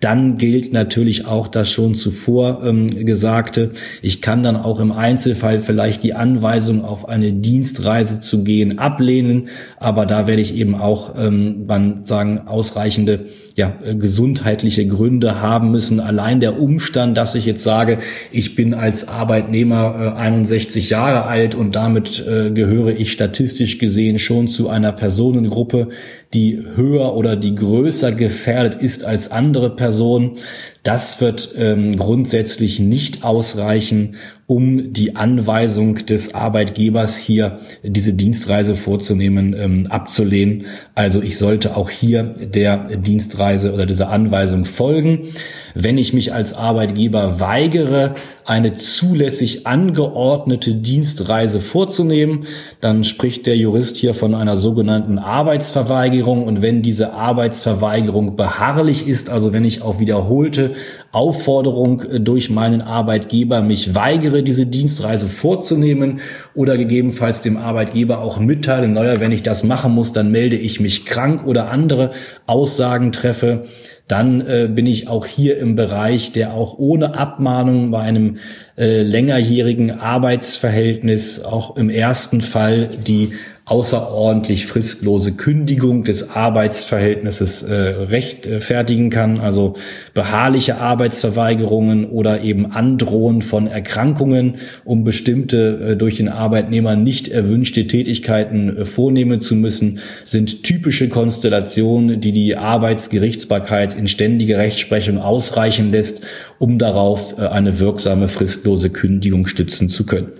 dann 0.00 0.38
gilt 0.38 0.72
natürlich 0.72 1.26
auch 1.26 1.48
das 1.48 1.70
schon 1.70 1.94
zuvor 1.94 2.62
ähm, 2.64 3.04
Gesagte. 3.04 3.72
Ich 4.00 4.22
kann 4.22 4.42
dann 4.42 4.56
auch 4.56 4.78
im 4.78 4.92
Einzelfall 4.92 5.60
vielleicht 5.60 6.02
die 6.04 6.14
Anweisung 6.14 6.84
auf 6.84 7.08
eine 7.08 7.32
Dienstreise 7.32 8.20
zu 8.20 8.44
gehen 8.44 8.78
ablehnen, 8.78 9.48
aber 9.78 10.06
da 10.06 10.26
werde 10.26 10.42
ich 10.42 10.54
eben 10.54 10.76
auch 10.76 11.14
ähm, 11.18 11.66
man 11.66 12.04
sagen 12.04 12.42
ausreichende 12.46 13.26
ja, 13.58 13.76
äh, 13.82 13.96
gesundheitliche 13.96 14.86
Gründe 14.86 15.42
haben 15.42 15.72
müssen. 15.72 15.98
Allein 15.98 16.38
der 16.38 16.60
Umstand, 16.60 17.16
dass 17.18 17.34
ich 17.34 17.44
jetzt 17.44 17.64
sage, 17.64 17.98
ich 18.30 18.54
bin 18.54 18.72
als 18.72 19.08
Arbeitnehmer 19.08 20.14
äh, 20.16 20.18
61 20.18 20.90
Jahre 20.90 21.24
alt 21.24 21.56
und 21.56 21.74
damit 21.74 22.24
äh, 22.24 22.52
gehöre 22.52 22.90
ich 22.90 23.10
statistisch 23.10 23.78
gesehen 23.78 24.20
schon 24.20 24.46
zu 24.46 24.68
einer 24.68 24.92
Personengruppe, 24.92 25.88
die 26.34 26.62
höher 26.74 27.14
oder 27.14 27.36
die 27.36 27.54
größer 27.54 28.12
gefährdet 28.12 28.74
ist 28.74 29.04
als 29.04 29.30
andere 29.30 29.74
Personen. 29.74 30.36
Das 30.82 31.20
wird 31.20 31.50
ähm, 31.56 31.96
grundsätzlich 31.96 32.80
nicht 32.80 33.24
ausreichen, 33.24 34.16
um 34.48 34.94
die 34.94 35.14
Anweisung 35.14 35.96
des 36.06 36.34
Arbeitgebers 36.34 37.18
hier 37.18 37.58
diese 37.82 38.14
Dienstreise 38.14 38.76
vorzunehmen, 38.76 39.54
ähm, 39.54 39.86
abzulehnen. 39.90 40.64
Also 40.94 41.20
ich 41.20 41.36
sollte 41.36 41.76
auch 41.76 41.90
hier 41.90 42.22
der 42.22 42.96
Dienstreise 42.96 43.74
oder 43.74 43.84
dieser 43.84 44.08
Anweisung 44.08 44.64
folgen. 44.64 45.28
Wenn 45.74 45.98
ich 45.98 46.14
mich 46.14 46.32
als 46.32 46.54
Arbeitgeber 46.54 47.40
weigere, 47.40 48.14
eine 48.46 48.78
zulässig 48.78 49.66
angeordnete 49.66 50.74
Dienstreise 50.74 51.60
vorzunehmen, 51.60 52.46
dann 52.80 53.04
spricht 53.04 53.46
der 53.46 53.56
Jurist 53.58 53.96
hier 53.98 54.14
von 54.14 54.34
einer 54.34 54.56
sogenannten 54.56 55.18
Arbeitsverweigerung. 55.18 56.42
Und 56.42 56.62
wenn 56.62 56.80
diese 56.80 57.12
Arbeitsverweigerung 57.12 58.34
beharrlich 58.34 59.06
ist, 59.06 59.28
also 59.28 59.52
wenn 59.52 59.66
ich 59.66 59.82
auf 59.82 60.00
wiederholte 60.00 60.67
Aufforderung 61.12 62.02
durch 62.20 62.50
meinen 62.50 62.82
Arbeitgeber 62.82 63.62
mich 63.62 63.94
weigere, 63.94 64.42
diese 64.42 64.66
Dienstreise 64.66 65.28
vorzunehmen 65.28 66.20
oder 66.54 66.76
gegebenenfalls 66.76 67.42
dem 67.42 67.56
Arbeitgeber 67.56 68.20
auch 68.20 68.38
mitteile, 68.38 68.88
naja, 68.88 69.20
wenn 69.20 69.32
ich 69.32 69.42
das 69.42 69.64
machen 69.64 69.94
muss, 69.94 70.12
dann 70.12 70.30
melde 70.30 70.56
ich 70.56 70.80
mich 70.80 71.06
krank 71.06 71.46
oder 71.46 71.70
andere 71.70 72.10
Aussagen 72.46 73.12
treffe, 73.12 73.64
dann 74.08 74.40
äh, 74.40 74.68
bin 74.72 74.86
ich 74.86 75.08
auch 75.08 75.26
hier 75.26 75.58
im 75.58 75.74
Bereich, 75.74 76.32
der 76.32 76.54
auch 76.54 76.78
ohne 76.78 77.14
Abmahnung 77.16 77.90
bei 77.90 78.00
einem 78.00 78.38
äh, 78.76 79.02
längerjährigen 79.02 79.90
Arbeitsverhältnis 79.90 81.44
auch 81.44 81.76
im 81.76 81.90
ersten 81.90 82.40
Fall 82.40 82.88
die 83.06 83.32
außerordentlich 83.68 84.66
fristlose 84.66 85.32
Kündigung 85.32 86.02
des 86.02 86.30
Arbeitsverhältnisses 86.30 87.62
äh, 87.62 87.74
rechtfertigen 87.74 89.10
kann, 89.10 89.40
also 89.40 89.74
beharrliche 90.14 90.78
Arbeitsverweigerungen 90.78 92.06
oder 92.06 92.40
eben 92.40 92.72
Androhen 92.72 93.42
von 93.42 93.66
Erkrankungen, 93.66 94.56
um 94.84 95.04
bestimmte 95.04 95.90
äh, 95.92 95.96
durch 95.96 96.16
den 96.16 96.30
Arbeitnehmer 96.30 96.96
nicht 96.96 97.28
erwünschte 97.28 97.86
Tätigkeiten 97.86 98.78
äh, 98.78 98.84
vornehmen 98.86 99.42
zu 99.42 99.54
müssen, 99.54 100.00
sind 100.24 100.62
typische 100.62 101.10
Konstellationen, 101.10 102.22
die 102.22 102.32
die 102.32 102.56
Arbeitsgerichtsbarkeit 102.56 103.92
in 103.92 104.08
ständige 104.08 104.56
Rechtsprechung 104.56 105.18
ausreichen 105.18 105.92
lässt, 105.92 106.22
um 106.58 106.78
darauf 106.78 107.38
äh, 107.38 107.42
eine 107.42 107.78
wirksame 107.78 108.28
fristlose 108.28 108.88
Kündigung 108.88 109.46
stützen 109.46 109.90
zu 109.90 110.06
können. 110.06 110.32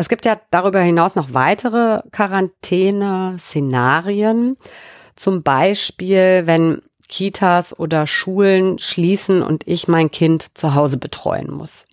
Es 0.00 0.08
gibt 0.08 0.24
ja 0.24 0.40
darüber 0.50 0.80
hinaus 0.80 1.14
noch 1.14 1.34
weitere 1.34 2.00
Quarantäne-Szenarien. 2.10 4.56
Zum 5.14 5.42
Beispiel, 5.42 6.44
wenn 6.46 6.80
Kitas 7.06 7.78
oder 7.78 8.06
Schulen 8.06 8.78
schließen 8.78 9.42
und 9.42 9.68
ich 9.68 9.88
mein 9.88 10.10
Kind 10.10 10.56
zu 10.56 10.74
Hause 10.74 10.96
betreuen 10.96 11.50
muss. 11.50 11.86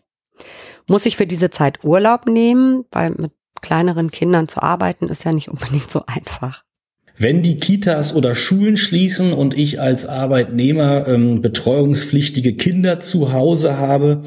Muss 0.88 1.06
ich 1.06 1.18
für 1.18 1.28
diese 1.28 1.50
Zeit 1.50 1.84
Urlaub 1.84 2.28
nehmen? 2.28 2.86
Weil 2.92 3.10
mit 3.10 3.34
kleineren 3.62 4.10
Kindern 4.10 4.48
zu 4.48 4.64
arbeiten 4.64 5.10
ist 5.10 5.26
ja 5.26 5.34
nicht 5.34 5.50
unbedingt 5.50 5.92
so 5.92 6.00
einfach. 6.08 6.64
Wenn 7.18 7.42
die 7.42 7.58
Kitas 7.58 8.16
oder 8.16 8.36
Schulen 8.36 8.78
schließen 8.78 9.34
und 9.34 9.54
ich 9.54 9.82
als 9.82 10.06
Arbeitnehmer 10.06 11.10
ähm, 11.10 11.42
betreuungspflichtige 11.42 12.56
Kinder 12.56 13.02
zu 13.02 13.34
Hause 13.34 13.76
habe, 13.76 14.24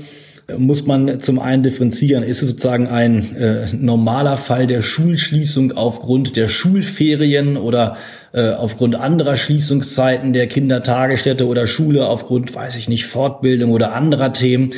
muss 0.59 0.87
man 0.87 1.21
zum 1.21 1.39
einen 1.39 1.63
differenzieren. 1.63 2.23
Ist 2.23 2.43
es 2.43 2.51
sozusagen 2.51 2.87
ein 2.89 3.37
äh, 3.37 3.67
normaler 3.73 4.37
Fall 4.37 4.67
der 4.67 4.83
Schulschließung 4.83 5.73
aufgrund 5.73 6.37
der 6.37 6.49
Schulferien 6.49 7.57
oder 7.57 7.97
äh, 8.33 8.51
aufgrund 8.51 8.95
anderer 8.95 9.37
Schließungszeiten 9.37 10.33
der 10.33 10.47
Kindertagesstätte 10.47 11.49
oder 11.49 11.67
Schule, 11.67 12.07
aufgrund, 12.07 12.55
weiß 12.55 12.77
ich 12.77 12.89
nicht, 12.89 13.07
Fortbildung 13.07 13.73
oder 13.73 13.93
anderer 13.93 14.33
Themen, 14.33 14.71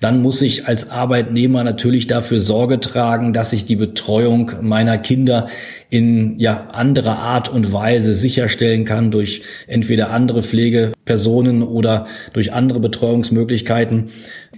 dann 0.00 0.22
muss 0.22 0.42
ich 0.42 0.66
als 0.68 0.90
Arbeitnehmer 0.90 1.64
natürlich 1.64 2.06
dafür 2.06 2.38
Sorge 2.38 2.78
tragen, 2.78 3.32
dass 3.32 3.52
ich 3.52 3.64
die 3.64 3.74
Betreuung 3.74 4.52
meiner 4.60 4.96
Kinder 4.96 5.48
in 5.90 6.38
ja 6.38 6.68
anderer 6.68 7.18
Art 7.18 7.48
und 7.48 7.72
Weise 7.72 8.14
sicherstellen 8.14 8.84
kann 8.84 9.10
durch 9.10 9.42
entweder 9.66 10.10
andere 10.10 10.44
Pflegepersonen 10.44 11.64
oder 11.64 12.06
durch 12.32 12.52
andere 12.52 12.78
Betreuungsmöglichkeiten. 12.78 14.10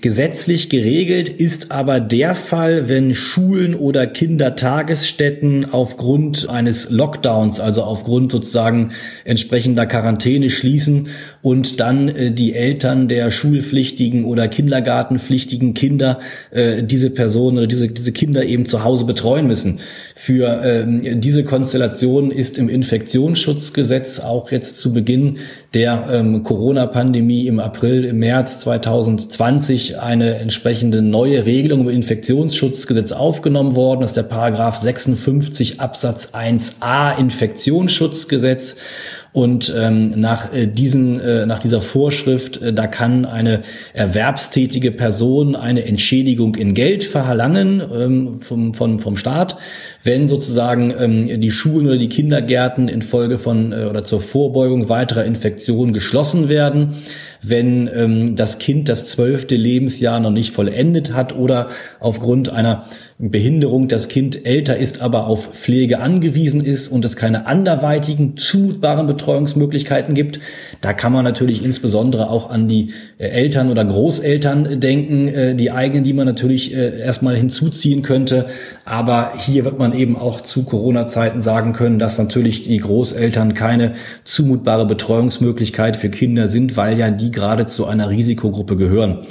Gesetzlich 0.03 0.69
geregelt 0.69 1.29
ist 1.29 1.71
aber 1.71 2.01
der 2.01 2.35
Fall, 2.35 2.89
wenn 2.89 3.15
Schulen 3.15 3.73
oder 3.73 4.09
Kindertagesstätten 4.09 5.73
aufgrund 5.73 6.49
eines 6.49 6.91
Lockdowns, 6.91 7.61
also 7.61 7.85
aufgrund 7.85 8.33
sozusagen 8.33 8.91
entsprechender 9.25 9.87
Quarantäne 9.87 10.51
schließen 10.51 11.07
und 11.41 11.79
dann 11.79 12.09
äh, 12.09 12.33
die 12.33 12.53
Eltern 12.53 13.07
der 13.07 13.31
schulpflichtigen 13.31 14.25
oder 14.25 14.49
kindergartenpflichtigen 14.49 15.73
Kinder 15.73 16.19
äh, 16.51 16.83
diese 16.83 17.11
Personen 17.11 17.59
oder 17.59 17.69
diese, 17.69 17.87
diese 17.87 18.11
Kinder 18.11 18.45
eben 18.45 18.67
zu 18.67 18.83
Hause 18.83 19.05
betreuen 19.05 19.47
müssen. 19.47 19.79
Für 20.17 20.63
ähm, 20.65 21.21
diese 21.21 21.45
Konstellation 21.45 22.33
ist 22.33 22.59
im 22.59 22.69
Infektionsschutzgesetz 22.69 24.19
auch 24.19 24.51
jetzt 24.51 24.79
zu 24.79 24.93
Beginn 24.93 25.39
der 25.75 26.07
ähm, 26.11 26.43
Corona-Pandemie 26.43 27.47
im 27.47 27.59
April, 27.59 28.05
im 28.05 28.19
März 28.19 28.61
2020 28.61 29.99
eine 29.99 30.37
entsprechende 30.37 31.01
neue 31.01 31.47
Regelung 31.47 31.83
im 31.83 31.89
Infektionsschutzgesetz 31.89 33.13
aufgenommen 33.13 33.75
worden. 33.75 34.03
Das 34.03 34.11
ist 34.11 34.17
der 34.17 34.25
Paragraph 34.25 34.77
56 34.79 35.81
Absatz 35.81 36.33
1a 36.35 37.17
Infektionsschutzgesetz. 37.19 38.77
Und 39.33 39.73
ähm, 39.75 40.13
nach 40.21 40.53
äh, 40.53 40.67
diesen, 40.67 41.19
äh, 41.19 41.47
nach 41.47 41.61
dieser 41.61 41.81
Vorschrift, 41.81 42.61
äh, 42.61 42.75
da 42.75 42.87
kann 42.87 43.25
eine 43.25 43.63
erwerbstätige 43.95 44.91
Person 44.91 45.57
eine 45.57 45.87
Entschädigung 45.87 46.55
in 46.55 46.75
Geld 46.75 47.05
verlangen 47.05 47.83
ähm, 47.95 48.41
vom, 48.43 48.75
vom, 48.75 48.99
vom 48.99 49.17
Staat, 49.17 49.57
wenn 50.03 50.29
sozusagen 50.29 50.93
ähm, 50.99 51.41
die 51.41 51.51
Schulen 51.51 51.87
oder 51.87 51.99
die 51.99 52.09
Kindergärten 52.09 52.89
infolge 52.89 53.39
von 53.39 53.73
äh, 53.73 53.85
oder 53.85 54.03
zur 54.03 54.21
Vorbeugung 54.21 54.89
weiterer 54.89 55.25
Infektionen 55.25 55.93
geschlossen 55.93 56.49
werden 56.49 56.97
wenn 57.43 57.91
ähm, 57.93 58.37
das 58.37 58.59
Kind 58.59 58.89
das 58.89 59.07
zwölfte 59.07 59.57
Lebensjahr 59.57 60.21
noch 60.21 60.31
nicht 60.31 60.53
vollendet 60.53 61.13
hat 61.13 61.37
oder 61.37 61.69
aufgrund 61.99 62.49
einer 62.51 62.85
Behinderung 63.19 63.89
das 63.89 64.09
Kind 64.09 64.47
älter 64.47 64.77
ist, 64.77 65.01
aber 65.01 65.27
auf 65.27 65.53
Pflege 65.53 66.01
angewiesen 66.01 66.65
ist 66.65 66.89
und 66.89 67.05
es 67.05 67.15
keine 67.15 67.47
anderweitigen 67.47 68.37
zumutbaren 68.37 69.07
Betreuungsmöglichkeiten 69.07 70.15
gibt. 70.15 70.41
Da 70.81 70.93
kann 70.93 71.13
man 71.13 71.25
natürlich 71.25 71.65
insbesondere 71.65 72.31
auch 72.31 72.51
an 72.51 72.69
die 72.69 72.93
äh, 73.19 73.27
Eltern 73.27 73.71
oder 73.71 73.85
Großeltern 73.85 74.81
denken, 74.81 75.29
äh, 75.29 75.55
die 75.55 75.71
eigenen, 75.71 76.05
die 76.05 76.13
man 76.13 76.27
natürlich 76.27 76.75
äh, 76.75 77.01
erstmal 77.01 77.37
hinzuziehen 77.37 78.03
könnte. 78.03 78.47
Aber 78.85 79.33
hier 79.37 79.65
wird 79.65 79.79
man 79.79 79.92
eben 79.95 80.17
auch 80.17 80.41
zu 80.41 80.65
Corona-Zeiten 80.65 81.41
sagen 81.41 81.73
können, 81.73 81.99
dass 81.99 82.19
natürlich 82.19 82.63
die 82.63 82.79
Großeltern 82.79 83.55
keine 83.55 83.95
zumutbare 84.25 84.87
Betreuungsmöglichkeit 84.87 85.97
für 85.97 86.11
Kinder 86.11 86.49
sind, 86.49 86.77
weil 86.77 86.99
ja 86.99 87.11
die 87.11 87.31
gerade 87.31 87.67
zu 87.67 87.87
einer 87.87 88.11
Risikogruppe 88.11 88.77
gehören. 88.77 89.23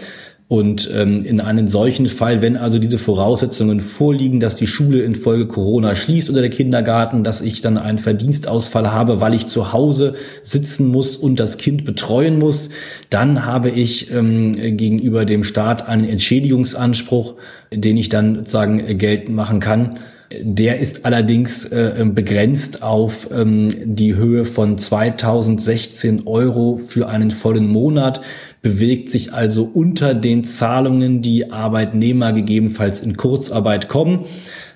Und 0.51 0.91
ähm, 0.94 1.24
in 1.24 1.39
einem 1.39 1.70
solchen 1.70 2.08
Fall, 2.08 2.41
wenn 2.41 2.58
also 2.58 2.77
diese 2.77 2.98
Voraussetzungen 2.98 3.80
vorliegen, 3.80 4.41
dass 4.41 4.58
die 4.58 4.68
Schule 4.68 5.01
infolge 5.01 5.48
Corona 5.48 5.96
schließt 5.96 6.30
oder 6.30 6.41
der 6.41 6.50
Kindergarten, 6.50 7.24
dass 7.24 7.39
ich 7.39 7.62
dann 7.62 7.77
einen 7.77 8.00
Verdienstausfall 8.00 8.91
habe, 8.91 9.22
weil 9.22 9.34
ich 9.34 9.46
zu 9.48 9.72
Hause 9.72 10.13
sitzen 10.44 10.89
muss 10.89 11.15
und 11.15 11.39
das 11.39 11.58
Kind 11.58 11.86
betreuen 11.86 12.38
muss, 12.38 12.70
dann 13.10 13.46
habe 13.46 13.70
ich 13.70 14.12
ähm, 14.12 14.51
gegenüber 14.75 15.24
dem 15.24 15.46
Staat 15.46 15.88
einen 15.88 16.03
Entschädigungsanspruch, 16.03 17.36
den 17.74 17.96
ich 17.96 18.10
dann 18.10 18.39
sozusagen 18.39 18.98
geltend 18.98 19.34
machen 19.34 19.62
kann. 19.62 20.00
Der 20.40 20.80
ist 20.80 21.06
allerdings 21.06 21.66
äh, 21.66 22.06
begrenzt 22.06 22.84
auf 22.84 23.30
ähm, 23.32 23.70
die 23.84 24.16
Höhe 24.16 24.46
von 24.46 24.78
2016 24.78 26.26
Euro 26.26 26.78
für 26.78 27.10
einen 27.10 27.32
vollen 27.32 27.68
Monat 27.68 28.22
bewegt 28.62 29.10
sich 29.10 29.34
also 29.34 29.64
unter 29.64 30.14
den 30.14 30.44
Zahlungen, 30.44 31.22
die 31.22 31.52
Arbeitnehmer 31.52 32.32
gegebenenfalls 32.34 33.02
in 33.02 33.18
Kurzarbeit 33.18 33.90
kommen. 33.90 34.26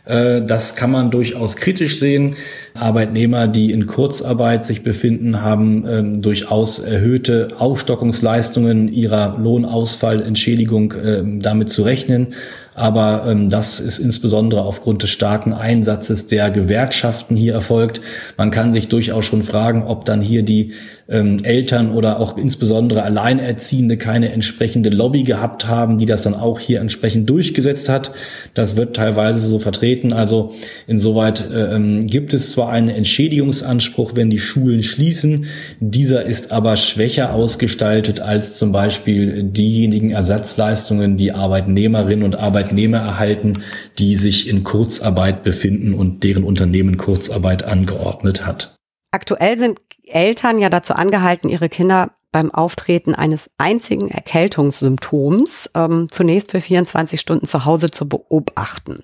Äh, 0.05 0.41
das 0.41 0.75
kann 0.75 0.91
man 0.91 1.11
durchaus 1.11 1.55
kritisch 1.55 1.99
sehen. 1.99 2.35
Arbeitnehmer, 2.75 3.47
die 3.47 3.71
in 3.71 3.87
Kurzarbeit 3.87 4.65
sich 4.65 4.83
befinden, 4.83 5.41
haben 5.41 5.85
ähm, 5.87 6.21
durchaus 6.21 6.79
erhöhte 6.79 7.49
Aufstockungsleistungen 7.57 8.91
ihrer 8.91 9.37
Lohnausfallentschädigung 9.39 10.91
äh, 10.93 11.23
damit 11.39 11.69
zu 11.69 11.83
rechnen. 11.83 12.33
Aber 12.75 13.25
ähm, 13.25 13.49
das 13.49 13.79
ist 13.79 13.99
insbesondere 13.99 14.63
aufgrund 14.63 15.01
des 15.01 15.09
starken 15.09 15.53
Einsatzes 15.53 16.27
der 16.27 16.51
Gewerkschaften 16.51 17.37
hier 17.37 17.53
erfolgt. 17.53 18.01
Man 18.35 18.51
kann 18.51 18.73
sich 18.73 18.89
durchaus 18.89 19.23
schon 19.23 19.43
fragen, 19.43 19.83
ob 19.83 20.03
dann 20.03 20.19
hier 20.21 20.43
die 20.43 20.73
ähm, 21.07 21.37
Eltern 21.43 21.91
oder 21.91 22.19
auch 22.19 22.37
insbesondere 22.37 23.03
Alleinerziehende 23.03 23.95
keine 23.95 24.33
entsprechende 24.33 24.89
Lobby 24.89 25.23
gehabt 25.23 25.69
haben, 25.69 25.99
die 25.99 26.05
das 26.05 26.23
dann 26.23 26.35
auch 26.35 26.59
hier 26.59 26.81
entsprechend 26.81 27.29
durchgesetzt 27.29 27.87
hat. 27.87 28.11
Das 28.53 28.75
wird 28.75 28.97
teilweise 28.97 29.39
so 29.39 29.57
vertreten. 29.57 30.11
Also 30.11 30.53
insoweit 30.85 31.49
äh, 31.49 31.75
ähm, 31.75 32.07
gibt 32.07 32.33
es 32.33 32.51
zwar 32.65 32.73
einen 32.73 32.89
Entschädigungsanspruch, 32.89 34.15
wenn 34.15 34.29
die 34.29 34.39
Schulen 34.39 34.81
schließen. 34.81 35.45
Dieser 35.79 36.23
ist 36.23 36.51
aber 36.51 36.77
schwächer 36.77 37.33
ausgestaltet 37.33 38.19
als 38.19 38.55
zum 38.55 38.71
Beispiel 38.71 39.43
diejenigen 39.43 40.11
Ersatzleistungen, 40.11 41.17
die 41.17 41.31
Arbeitnehmerinnen 41.31 42.23
und 42.23 42.35
Arbeitnehmer 42.35 42.97
erhalten, 42.97 43.61
die 43.99 44.15
sich 44.15 44.49
in 44.49 44.63
Kurzarbeit 44.63 45.43
befinden 45.43 45.93
und 45.93 46.23
deren 46.23 46.43
Unternehmen 46.43 46.97
Kurzarbeit 46.97 47.63
angeordnet 47.63 48.45
hat. 48.45 48.75
Aktuell 49.11 49.57
sind 49.57 49.79
Eltern 50.07 50.57
ja 50.59 50.69
dazu 50.69 50.93
angehalten, 50.93 51.49
ihre 51.49 51.69
Kinder 51.69 52.11
beim 52.31 52.51
Auftreten 52.51 53.13
eines 53.13 53.49
einzigen 53.57 54.09
Erkältungssymptoms 54.09 55.69
ähm, 55.75 56.07
zunächst 56.11 56.51
für 56.51 56.61
24 56.61 57.19
Stunden 57.19 57.47
zu 57.47 57.65
Hause 57.65 57.91
zu 57.91 58.09
beobachten. 58.09 59.03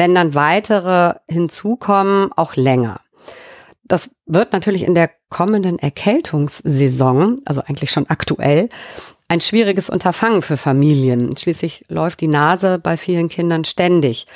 Wenn 0.00 0.14
dann 0.14 0.34
weitere 0.34 1.12
hinzukommen, 1.28 2.30
auch 2.34 2.56
länger. 2.56 3.02
Das 3.84 4.16
wird 4.24 4.54
natürlich 4.54 4.84
in 4.84 4.94
der 4.94 5.10
kommenden 5.28 5.78
Erkältungssaison, 5.78 7.42
also 7.44 7.60
eigentlich 7.60 7.90
schon 7.90 8.08
aktuell, 8.08 8.70
ein 9.28 9.42
schwieriges 9.42 9.90
Unterfangen 9.90 10.40
für 10.40 10.56
Familien. 10.56 11.36
Schließlich 11.36 11.84
läuft 11.88 12.22
die 12.22 12.28
Nase 12.28 12.78
bei 12.78 12.96
vielen 12.96 13.28
Kindern 13.28 13.64
ständig. 13.64 14.26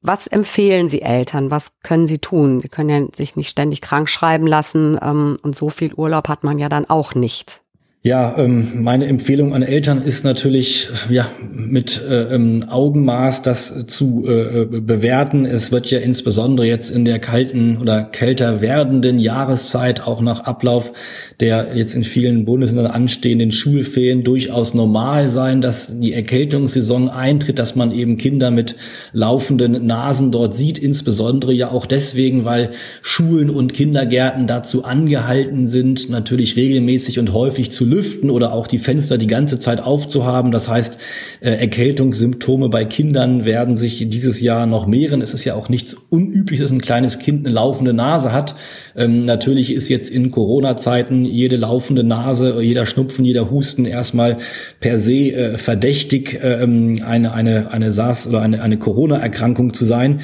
Was 0.00 0.28
empfehlen 0.28 0.86
Sie 0.86 1.02
Eltern? 1.02 1.50
Was 1.50 1.72
können 1.82 2.06
Sie 2.06 2.18
tun? 2.18 2.60
Sie 2.60 2.68
können 2.68 2.88
ja 2.88 3.04
sich 3.12 3.34
nicht 3.34 3.48
ständig 3.50 3.80
krank 3.80 4.08
schreiben 4.08 4.46
lassen 4.46 4.96
ähm, 5.02 5.38
und 5.42 5.56
so 5.56 5.70
viel 5.70 5.92
Urlaub 5.92 6.28
hat 6.28 6.44
man 6.44 6.56
ja 6.58 6.68
dann 6.68 6.88
auch 6.88 7.16
nicht. 7.16 7.62
Ja, 8.02 8.34
ähm, 8.38 8.82
meine 8.82 9.04
Empfehlung 9.04 9.52
an 9.52 9.62
Eltern 9.62 10.00
ist 10.00 10.24
natürlich, 10.24 10.88
ja, 11.10 11.30
mit 11.52 12.00
äh, 12.08 12.34
ähm, 12.34 12.64
Augenmaß 12.66 13.42
das 13.42 13.84
zu 13.88 14.24
äh, 14.26 14.64
bewerten. 14.64 15.44
Es 15.44 15.70
wird 15.70 15.90
ja 15.90 15.98
insbesondere 15.98 16.66
jetzt 16.66 16.90
in 16.90 17.04
der 17.04 17.18
kalten 17.18 17.76
oder 17.76 18.04
kälter 18.04 18.62
werdenden 18.62 19.18
Jahreszeit 19.18 20.06
auch 20.06 20.22
nach 20.22 20.40
Ablauf 20.40 20.94
der 21.40 21.70
jetzt 21.74 21.94
in 21.94 22.04
vielen 22.04 22.44
Bundesländern 22.44 22.86
anstehenden 22.86 23.50
Schulferien 23.50 24.24
durchaus 24.24 24.74
normal 24.74 25.28
sein, 25.28 25.62
dass 25.62 25.98
die 26.00 26.12
Erkältungssaison 26.12 27.08
eintritt, 27.08 27.58
dass 27.58 27.74
man 27.76 27.92
eben 27.92 28.18
Kinder 28.18 28.50
mit 28.50 28.76
laufenden 29.12 29.86
Nasen 29.86 30.30
dort 30.32 30.54
sieht, 30.54 30.78
insbesondere 30.78 31.52
ja 31.52 31.70
auch 31.70 31.86
deswegen, 31.86 32.44
weil 32.44 32.70
Schulen 33.00 33.48
und 33.48 33.72
Kindergärten 33.72 34.46
dazu 34.46 34.84
angehalten 34.84 35.66
sind, 35.66 36.10
natürlich 36.10 36.56
regelmäßig 36.56 37.18
und 37.18 37.32
häufig 37.32 37.70
zu 37.70 37.86
lüften 37.90 38.30
oder 38.30 38.52
auch 38.52 38.66
die 38.66 38.78
Fenster 38.78 39.18
die 39.18 39.26
ganze 39.26 39.58
Zeit 39.58 39.82
aufzuhaben. 39.82 40.52
Das 40.52 40.68
heißt, 40.68 40.98
äh, 41.40 41.50
Erkältungssymptome 41.50 42.68
bei 42.68 42.84
Kindern 42.84 43.44
werden 43.44 43.76
sich 43.76 44.08
dieses 44.08 44.40
Jahr 44.40 44.66
noch 44.66 44.86
mehren. 44.86 45.20
Es 45.20 45.34
ist 45.34 45.44
ja 45.44 45.54
auch 45.54 45.68
nichts 45.68 45.94
Unübliches, 46.08 46.70
dass 46.70 46.72
ein 46.72 46.80
kleines 46.80 47.18
Kind 47.18 47.44
eine 47.44 47.54
laufende 47.54 47.92
Nase 47.92 48.32
hat. 48.32 48.54
Ähm, 48.96 49.24
natürlich 49.24 49.72
ist 49.72 49.88
jetzt 49.88 50.10
in 50.10 50.30
Corona-Zeiten 50.30 51.24
jede 51.24 51.56
laufende 51.56 52.04
Nase, 52.04 52.60
jeder 52.62 52.86
Schnupfen, 52.86 53.24
jeder 53.24 53.50
Husten 53.50 53.84
erstmal 53.84 54.38
per 54.78 54.98
se 54.98 55.32
äh, 55.32 55.58
verdächtig, 55.58 56.38
äh, 56.42 56.66
eine, 57.04 57.32
eine, 57.32 57.72
eine 57.72 57.92
SARS 57.92 58.26
oder 58.26 58.40
eine, 58.40 58.62
eine 58.62 58.78
Corona-Erkrankung 58.78 59.74
zu 59.74 59.84
sein. 59.84 60.20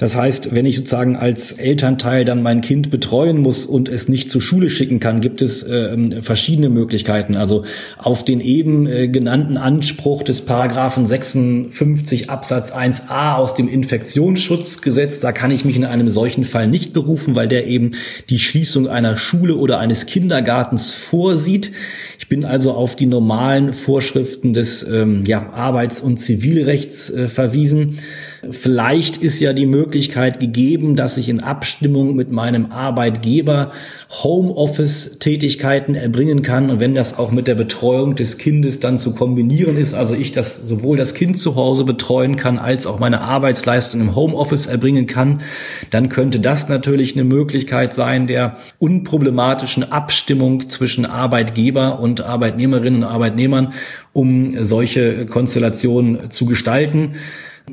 Das 0.00 0.16
heißt, 0.16 0.54
wenn 0.54 0.64
ich 0.64 0.76
sozusagen 0.76 1.14
als 1.14 1.52
Elternteil 1.52 2.24
dann 2.24 2.42
mein 2.42 2.62
Kind 2.62 2.88
betreuen 2.88 3.42
muss 3.42 3.66
und 3.66 3.90
es 3.90 4.08
nicht 4.08 4.30
zur 4.30 4.40
Schule 4.40 4.70
schicken 4.70 4.98
kann, 4.98 5.20
gibt 5.20 5.42
es 5.42 5.62
äh, 5.62 6.22
verschiedene 6.22 6.70
Möglichkeiten. 6.70 7.36
Also 7.36 7.64
auf 7.98 8.24
den 8.24 8.40
eben 8.40 8.86
äh, 8.86 9.08
genannten 9.08 9.58
Anspruch 9.58 10.22
des 10.22 10.40
Paragraphen 10.40 11.06
56 11.06 12.30
Absatz 12.30 12.72
1a 12.72 13.34
aus 13.34 13.54
dem 13.54 13.68
Infektionsschutzgesetz, 13.68 15.20
da 15.20 15.32
kann 15.32 15.50
ich 15.50 15.66
mich 15.66 15.76
in 15.76 15.84
einem 15.84 16.08
solchen 16.08 16.44
Fall 16.44 16.66
nicht 16.66 16.94
berufen, 16.94 17.34
weil 17.34 17.48
der 17.48 17.66
eben 17.66 17.90
die 18.30 18.38
Schließung 18.38 18.88
einer 18.88 19.18
Schule 19.18 19.56
oder 19.56 19.80
eines 19.80 20.06
Kindergartens 20.06 20.92
vorsieht. 20.92 21.72
Ich 22.18 22.26
bin 22.26 22.46
also 22.46 22.72
auf 22.72 22.96
die 22.96 23.04
normalen 23.04 23.74
Vorschriften 23.74 24.54
des 24.54 24.82
ähm, 24.82 25.24
ja, 25.26 25.52
Arbeits- 25.52 26.00
und 26.00 26.16
Zivilrechts 26.16 27.10
äh, 27.10 27.28
verwiesen. 27.28 27.98
Vielleicht 28.48 29.18
ist 29.18 29.38
ja 29.38 29.52
die 29.52 29.66
Möglichkeit 29.66 30.40
gegeben, 30.40 30.96
dass 30.96 31.18
ich 31.18 31.28
in 31.28 31.40
Abstimmung 31.40 32.16
mit 32.16 32.30
meinem 32.30 32.72
Arbeitgeber 32.72 33.72
Homeoffice-Tätigkeiten 34.08 35.94
erbringen 35.94 36.40
kann. 36.40 36.70
Und 36.70 36.80
wenn 36.80 36.94
das 36.94 37.18
auch 37.18 37.32
mit 37.32 37.48
der 37.48 37.54
Betreuung 37.54 38.14
des 38.14 38.38
Kindes 38.38 38.80
dann 38.80 38.98
zu 38.98 39.12
kombinieren 39.12 39.76
ist, 39.76 39.92
also 39.92 40.14
ich 40.14 40.32
das 40.32 40.56
sowohl 40.56 40.96
das 40.96 41.12
Kind 41.12 41.38
zu 41.38 41.54
Hause 41.54 41.84
betreuen 41.84 42.36
kann, 42.36 42.58
als 42.58 42.86
auch 42.86 42.98
meine 42.98 43.20
Arbeitsleistung 43.20 44.00
im 44.00 44.16
Homeoffice 44.16 44.68
erbringen 44.68 45.06
kann, 45.06 45.42
dann 45.90 46.08
könnte 46.08 46.40
das 46.40 46.66
natürlich 46.66 47.14
eine 47.14 47.24
Möglichkeit 47.24 47.94
sein 47.94 48.26
der 48.26 48.56
unproblematischen 48.78 49.92
Abstimmung 49.92 50.70
zwischen 50.70 51.04
Arbeitgeber 51.04 52.00
und 52.00 52.22
Arbeitnehmerinnen 52.22 53.04
und 53.04 53.08
Arbeitnehmern, 53.10 53.74
um 54.14 54.64
solche 54.64 55.26
Konstellationen 55.26 56.30
zu 56.30 56.46
gestalten. 56.46 57.16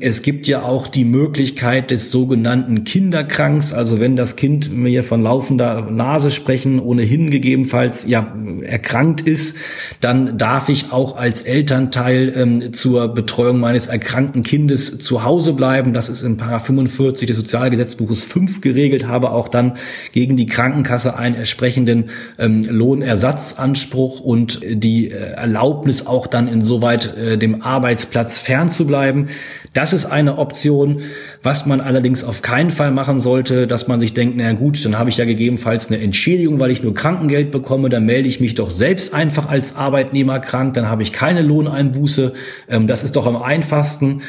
Es 0.00 0.22
gibt 0.22 0.46
ja 0.46 0.62
auch 0.62 0.86
die 0.86 1.04
Möglichkeit 1.04 1.90
des 1.90 2.12
sogenannten 2.12 2.84
Kinderkranks, 2.84 3.72
also 3.72 3.98
wenn 3.98 4.14
das 4.14 4.36
Kind 4.36 4.72
mir 4.72 5.02
von 5.02 5.22
laufender 5.22 5.90
Nase 5.90 6.30
sprechen 6.30 6.78
ohnehin 6.78 7.30
gegebenenfalls 7.30 8.06
ja 8.06 8.32
erkrankt 8.62 9.20
ist, 9.22 9.56
dann 10.00 10.38
darf 10.38 10.68
ich 10.68 10.92
auch 10.92 11.16
als 11.16 11.42
Elternteil 11.42 12.32
ähm, 12.36 12.72
zur 12.72 13.08
Betreuung 13.08 13.58
meines 13.58 13.88
erkrankten 13.88 14.44
Kindes 14.44 14.98
zu 14.98 15.24
Hause 15.24 15.52
bleiben. 15.52 15.92
Das 15.92 16.08
ist 16.08 16.22
in 16.22 16.36
Paragraph 16.36 16.66
45 16.66 17.26
des 17.26 17.36
Sozialgesetzbuches 17.36 18.22
5 18.22 18.60
geregelt, 18.60 19.08
habe 19.08 19.32
auch 19.32 19.48
dann 19.48 19.78
gegen 20.12 20.36
die 20.36 20.46
Krankenkasse 20.46 21.16
einen 21.16 21.34
entsprechenden 21.34 22.10
ähm, 22.38 22.64
Lohnersatzanspruch 22.64 24.20
und 24.20 24.60
die 24.64 25.10
äh, 25.10 25.32
Erlaubnis 25.32 26.06
auch 26.06 26.28
dann 26.28 26.46
insoweit 26.46 27.16
äh, 27.16 27.36
dem 27.36 27.62
Arbeitsplatz 27.62 28.38
fernzubleiben. 28.38 29.28
Das 29.72 29.92
ist 29.92 30.06
eine 30.06 30.38
Option. 30.38 31.00
Was 31.42 31.66
man 31.66 31.80
allerdings 31.80 32.24
auf 32.24 32.42
keinen 32.42 32.70
Fall 32.70 32.90
machen 32.90 33.18
sollte, 33.18 33.66
dass 33.66 33.88
man 33.88 34.00
sich 34.00 34.14
denkt, 34.14 34.36
na 34.36 34.52
gut, 34.52 34.84
dann 34.84 34.98
habe 34.98 35.10
ich 35.10 35.16
ja 35.16 35.24
gegebenenfalls 35.24 35.88
eine 35.88 36.00
Entschädigung, 36.00 36.58
weil 36.60 36.70
ich 36.70 36.82
nur 36.82 36.94
Krankengeld 36.94 37.50
bekomme, 37.50 37.88
dann 37.88 38.04
melde 38.04 38.28
ich 38.28 38.40
mich 38.40 38.54
doch 38.54 38.70
selbst 38.70 39.14
einfach 39.14 39.48
als 39.48 39.76
Arbeitnehmer 39.76 40.40
krank, 40.40 40.74
dann 40.74 40.88
habe 40.88 41.02
ich 41.02 41.12
keine 41.12 41.42
Lohneinbuße. 41.42 42.32
Ähm, 42.68 42.86
das 42.86 43.04
ist 43.04 43.16
doch 43.16 43.26
am 43.26 43.36
einfachsten. 43.36 44.22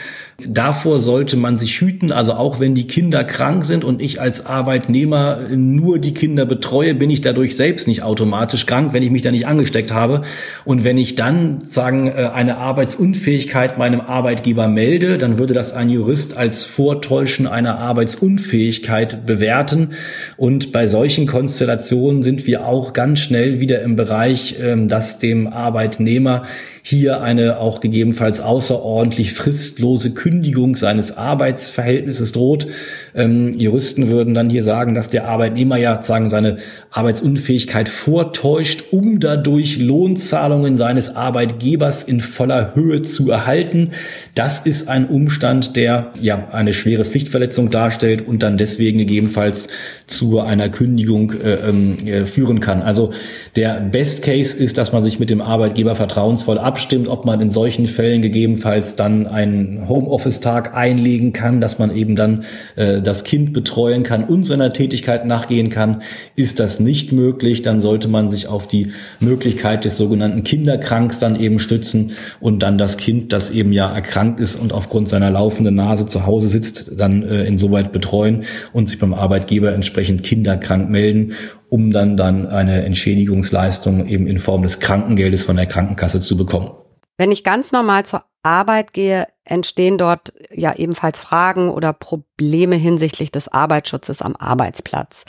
Davor 0.47 0.99
sollte 0.99 1.37
man 1.37 1.57
sich 1.57 1.81
hüten. 1.81 2.11
Also 2.11 2.33
auch 2.33 2.59
wenn 2.59 2.75
die 2.75 2.87
Kinder 2.87 3.23
krank 3.23 3.65
sind 3.65 3.83
und 3.83 4.01
ich 4.01 4.21
als 4.21 4.45
Arbeitnehmer 4.45 5.39
nur 5.55 5.99
die 5.99 6.13
Kinder 6.13 6.45
betreue, 6.45 6.95
bin 6.95 7.09
ich 7.09 7.21
dadurch 7.21 7.55
selbst 7.55 7.87
nicht 7.87 8.03
automatisch 8.03 8.65
krank, 8.65 8.93
wenn 8.93 9.03
ich 9.03 9.11
mich 9.11 9.21
da 9.21 9.31
nicht 9.31 9.47
angesteckt 9.47 9.91
habe. 9.91 10.21
Und 10.65 10.83
wenn 10.83 10.97
ich 10.97 11.15
dann 11.15 11.59
sagen 11.65 12.07
äh, 12.07 12.29
eine 12.33 12.57
Arbeitsunfähigkeit 12.57 13.77
meinem 13.77 14.01
Arbeitgeber 14.01 14.67
melde, 14.67 15.17
dann 15.17 15.37
würde 15.37 15.53
das 15.53 15.73
ein 15.73 15.89
Jurist 15.89 16.37
als 16.37 16.63
Vortäuschen 16.63 17.45
einer 17.47 17.77
Arbeitsunfähigkeit 17.79 19.25
bewerten. 19.25 19.89
Und 20.37 20.71
bei 20.71 20.87
solchen 20.87 21.27
Konstellationen 21.27 22.23
sind 22.23 22.47
wir 22.47 22.65
auch 22.65 22.93
ganz 22.93 23.19
schnell 23.19 23.59
wieder 23.59 23.81
im 23.81 23.95
Bereich, 23.95 24.55
ähm, 24.61 24.87
dass 24.87 25.19
dem 25.19 25.47
Arbeitnehmer 25.47 26.43
hier 26.81 27.21
eine 27.21 27.59
auch 27.59 27.81
gegebenenfalls 27.81 28.41
außerordentlich 28.41 29.33
fristlose 29.33 30.13
Kündigung 30.13 30.28
seines 30.77 31.17
Arbeitsverhältnisses 31.17 32.31
droht. 32.31 32.67
Ähm, 33.15 33.53
Juristen 33.53 34.09
würden 34.09 34.33
dann 34.33 34.49
hier 34.49 34.63
sagen, 34.63 34.95
dass 34.95 35.09
der 35.09 35.27
Arbeitnehmer 35.27 35.77
ja 35.77 36.01
sagen 36.01 36.29
seine 36.29 36.57
Arbeitsunfähigkeit 36.91 37.89
vortäuscht, 37.89 38.85
um 38.91 39.19
dadurch 39.19 39.77
Lohnzahlungen 39.79 40.77
seines 40.77 41.15
Arbeitgebers 41.15 42.03
in 42.03 42.21
voller 42.21 42.75
Höhe 42.75 43.01
zu 43.01 43.29
erhalten. 43.29 43.91
Das 44.35 44.59
ist 44.59 44.89
ein 44.89 45.07
Umstand, 45.07 45.75
der 45.75 46.11
ja 46.19 46.47
eine 46.51 46.73
schwere 46.73 47.05
Pflichtverletzung 47.05 47.69
darstellt 47.69 48.27
und 48.27 48.43
dann 48.43 48.57
deswegen 48.57 48.99
gegebenenfalls 48.99 49.67
zu 50.07 50.39
einer 50.39 50.69
Kündigung 50.69 51.33
äh, 51.33 51.69
ähm, 51.69 51.97
äh, 52.05 52.25
führen 52.25 52.59
kann. 52.59 52.81
Also 52.81 53.11
der 53.55 53.79
Best 53.79 54.23
Case 54.23 54.55
ist, 54.55 54.77
dass 54.77 54.91
man 54.91 55.03
sich 55.03 55.19
mit 55.19 55.29
dem 55.29 55.41
Arbeitgeber 55.41 55.95
vertrauensvoll 55.95 56.57
abstimmt, 56.57 57.07
ob 57.07 57.25
man 57.25 57.41
in 57.41 57.51
solchen 57.51 57.85
Fällen 57.85 58.21
gegebenenfalls 58.21 58.95
dann 58.95 59.27
einen 59.27 59.87
Homeoffice-Tag 59.87 60.75
einlegen 60.75 61.33
kann, 61.33 61.61
dass 61.61 61.79
man 61.79 61.95
eben 61.95 62.15
dann 62.15 62.43
äh, 62.75 63.01
das 63.09 63.23
Kind 63.23 63.51
betreuen 63.51 64.03
kann 64.03 64.23
und 64.23 64.43
seiner 64.43 64.71
Tätigkeit 64.71 65.25
nachgehen 65.25 65.69
kann. 65.69 66.03
Ist 66.35 66.59
das 66.59 66.79
nicht 66.79 67.11
möglich, 67.11 67.61
dann 67.61 67.81
sollte 67.81 68.07
man 68.07 68.29
sich 68.29 68.47
auf 68.47 68.67
die 68.67 68.91
Möglichkeit 69.19 69.83
des 69.83 69.97
sogenannten 69.97 70.43
Kinderkranks 70.43 71.19
dann 71.19 71.35
eben 71.37 71.59
stützen 71.59 72.13
und 72.39 72.63
dann 72.63 72.77
das 72.77 72.97
Kind, 72.97 73.33
das 73.33 73.49
eben 73.49 73.73
ja 73.73 73.91
erkrankt 73.91 74.39
ist 74.39 74.55
und 74.55 74.71
aufgrund 74.71 75.09
seiner 75.09 75.31
laufenden 75.31 75.75
Nase 75.75 76.05
zu 76.05 76.25
Hause 76.25 76.47
sitzt, 76.47 76.91
dann 76.97 77.23
äh, 77.23 77.43
insoweit 77.45 77.91
betreuen 77.91 78.43
und 78.71 78.87
sich 78.87 78.99
beim 78.99 79.13
Arbeitgeber 79.13 79.73
entsprechend 79.73 80.23
kinderkrank 80.23 80.89
melden 80.89 81.33
um 81.71 81.91
dann 81.91 82.17
dann 82.17 82.47
eine 82.47 82.83
Entschädigungsleistung 82.83 84.07
eben 84.07 84.25
in 84.25 84.39
Form 84.39 84.63
des 84.63 84.79
Krankengeldes 84.79 85.43
von 85.43 85.55
der 85.55 85.67
Krankenkasse 85.67 86.19
zu 86.19 86.35
bekommen. 86.35 86.71
Wenn 87.19 87.31
ich 87.31 87.43
ganz 87.43 87.71
normal 87.71 88.05
zur 88.07 88.23
Arbeit 88.43 88.93
gehe, 88.93 89.27
entstehen 89.49 89.97
dort 89.97 90.33
ja 90.51 90.75
ebenfalls 90.75 91.19
Fragen 91.19 91.69
oder 91.69 91.93
Probleme 91.93 92.75
hinsichtlich 92.75 93.31
des 93.31 93.47
Arbeitsschutzes 93.47 94.21
am 94.21 94.35
Arbeitsplatz. 94.35 95.25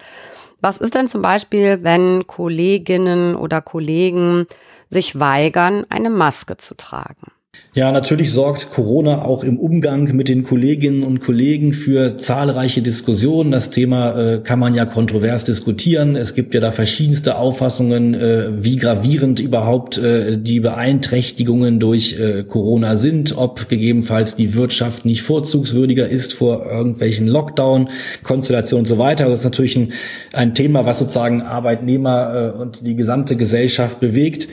Was 0.61 0.79
ist 0.79 0.95
denn 0.95 1.09
zum 1.09 1.23
Beispiel, 1.23 1.83
wenn 1.83 2.27
Kolleginnen 2.27 3.35
oder 3.35 3.63
Kollegen 3.63 4.47
sich 4.91 5.19
weigern, 5.19 5.87
eine 5.89 6.11
Maske 6.11 6.57
zu 6.57 6.75
tragen? 6.75 7.33
Ja, 7.73 7.93
natürlich 7.93 8.33
sorgt 8.33 8.73
Corona 8.73 9.23
auch 9.23 9.45
im 9.45 9.57
Umgang 9.57 10.17
mit 10.17 10.29
den 10.29 10.43
Kolleginnen 10.43 11.05
und 11.05 11.21
Kollegen 11.21 11.73
für 11.73 12.17
zahlreiche 12.17 12.83
Diskussionen. 12.83 13.53
Das 13.53 13.71
Thema 13.71 14.19
äh, 14.19 14.39
kann 14.41 14.59
man 14.59 14.75
ja 14.75 14.85
kontrovers 14.85 15.45
diskutieren. 15.45 16.17
Es 16.17 16.35
gibt 16.35 16.53
ja 16.53 16.61
da 16.61 16.73
verschiedenste 16.73 17.37
Auffassungen, 17.37 18.15
äh, 18.15 18.49
wie 18.65 18.75
gravierend 18.75 19.39
überhaupt 19.39 19.99
äh, 19.99 20.37
die 20.37 20.59
Beeinträchtigungen 20.59 21.79
durch 21.79 22.19
äh, 22.19 22.43
Corona 22.43 22.97
sind, 22.97 23.39
ob 23.39 23.69
gegebenenfalls 23.69 24.35
die 24.35 24.55
Wirtschaft 24.55 25.05
nicht 25.05 25.23
vorzugswürdiger 25.23 26.09
ist 26.09 26.35
vor 26.35 26.67
irgendwelchen 26.67 27.29
Lockdown-Konstellationen 27.29 28.83
und 28.83 28.87
so 28.89 28.99
weiter. 28.99 29.29
Das 29.29 29.41
ist 29.41 29.45
natürlich 29.45 29.77
ein, 29.77 29.93
ein 30.33 30.57
Thema, 30.57 30.87
was 30.87 30.99
sozusagen 30.99 31.43
Arbeitnehmer 31.43 32.55
äh, 32.57 32.61
und 32.61 32.85
die 32.85 32.97
gesamte 32.97 33.37
Gesellschaft 33.37 34.01
bewegt. 34.01 34.49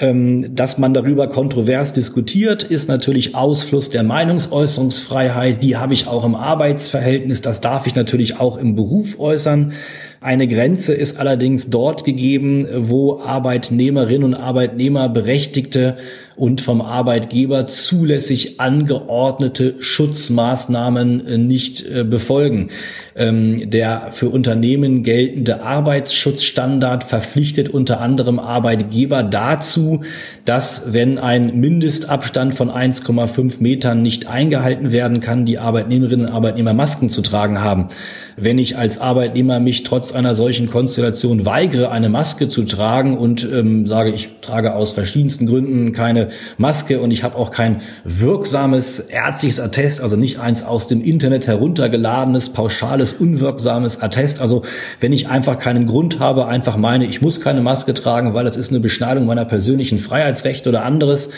Ähm, 0.00 0.54
dass 0.54 0.78
man 0.78 0.94
darüber 0.94 1.28
kontrovers 1.28 1.92
diskutiert, 1.92 2.62
ist 2.62 2.88
natürlich 2.88 3.34
Ausfluss 3.34 3.90
der 3.90 4.04
Meinungsäußerungsfreiheit. 4.04 5.64
Die 5.64 5.76
habe 5.76 5.92
ich 5.92 6.06
auch 6.06 6.24
im 6.24 6.36
Arbeitsverhältnis. 6.36 7.40
Das 7.40 7.60
darf 7.60 7.88
ich 7.88 7.96
natürlich 7.96 8.38
auch 8.38 8.58
im 8.58 8.76
Beruf 8.76 9.18
äußern. 9.18 9.72
Eine 10.20 10.48
Grenze 10.48 10.94
ist 10.94 11.20
allerdings 11.20 11.70
dort 11.70 12.04
gegeben, 12.04 12.66
wo 12.88 13.20
Arbeitnehmerinnen 13.20 14.24
und 14.24 14.34
Arbeitnehmer 14.34 15.08
berechtigte 15.08 15.96
und 16.38 16.60
vom 16.60 16.80
Arbeitgeber 16.80 17.66
zulässig 17.66 18.60
angeordnete 18.60 19.74
Schutzmaßnahmen 19.80 21.26
äh, 21.26 21.38
nicht 21.38 21.84
äh, 21.84 22.04
befolgen. 22.04 22.70
Ähm, 23.16 23.68
der 23.70 24.10
für 24.12 24.28
Unternehmen 24.28 25.02
geltende 25.02 25.62
Arbeitsschutzstandard 25.62 27.02
verpflichtet 27.02 27.68
unter 27.68 28.00
anderem 28.00 28.38
Arbeitgeber 28.38 29.24
dazu, 29.24 30.02
dass 30.44 30.92
wenn 30.92 31.18
ein 31.18 31.58
Mindestabstand 31.58 32.54
von 32.54 32.70
1,5 32.70 33.54
Metern 33.58 34.02
nicht 34.02 34.28
eingehalten 34.28 34.92
werden 34.92 35.20
kann, 35.20 35.44
die 35.44 35.58
Arbeitnehmerinnen 35.58 36.26
und 36.26 36.32
Arbeitnehmer 36.32 36.72
Masken 36.72 37.10
zu 37.10 37.20
tragen 37.22 37.60
haben. 37.60 37.88
Wenn 38.36 38.58
ich 38.58 38.78
als 38.78 39.00
Arbeitnehmer 39.00 39.58
mich 39.58 39.82
trotz 39.82 40.07
trotz 40.08 40.16
einer 40.16 40.34
solchen 40.34 40.70
Konstellation 40.70 41.44
weigere, 41.44 41.90
eine 41.90 42.08
Maske 42.08 42.48
zu 42.48 42.62
tragen 42.62 43.18
und 43.18 43.46
ähm, 43.52 43.86
sage, 43.86 44.10
ich 44.10 44.28
trage 44.40 44.74
aus 44.74 44.92
verschiedensten 44.92 45.46
Gründen 45.46 45.92
keine 45.92 46.28
Maske 46.56 47.00
und 47.00 47.10
ich 47.10 47.24
habe 47.24 47.36
auch 47.36 47.50
kein 47.50 47.82
wirksames 48.04 49.00
ärztliches 49.00 49.60
Attest, 49.60 50.00
also 50.00 50.16
nicht 50.16 50.40
eins 50.40 50.62
aus 50.62 50.86
dem 50.86 51.02
Internet 51.02 51.46
heruntergeladenes, 51.46 52.50
pauschales, 52.50 53.12
unwirksames 53.12 54.00
Attest. 54.00 54.40
Also 54.40 54.62
wenn 55.00 55.12
ich 55.12 55.28
einfach 55.28 55.58
keinen 55.58 55.86
Grund 55.86 56.20
habe, 56.20 56.46
einfach 56.46 56.78
meine, 56.78 57.04
ich 57.04 57.20
muss 57.20 57.40
keine 57.40 57.60
Maske 57.60 57.92
tragen, 57.92 58.32
weil 58.32 58.44
das 58.44 58.56
ist 58.56 58.70
eine 58.70 58.80
Beschneidung 58.80 59.26
meiner 59.26 59.44
persönlichen 59.44 59.98
Freiheitsrechte 59.98 60.70
oder 60.70 60.84
anderes, 60.84 61.30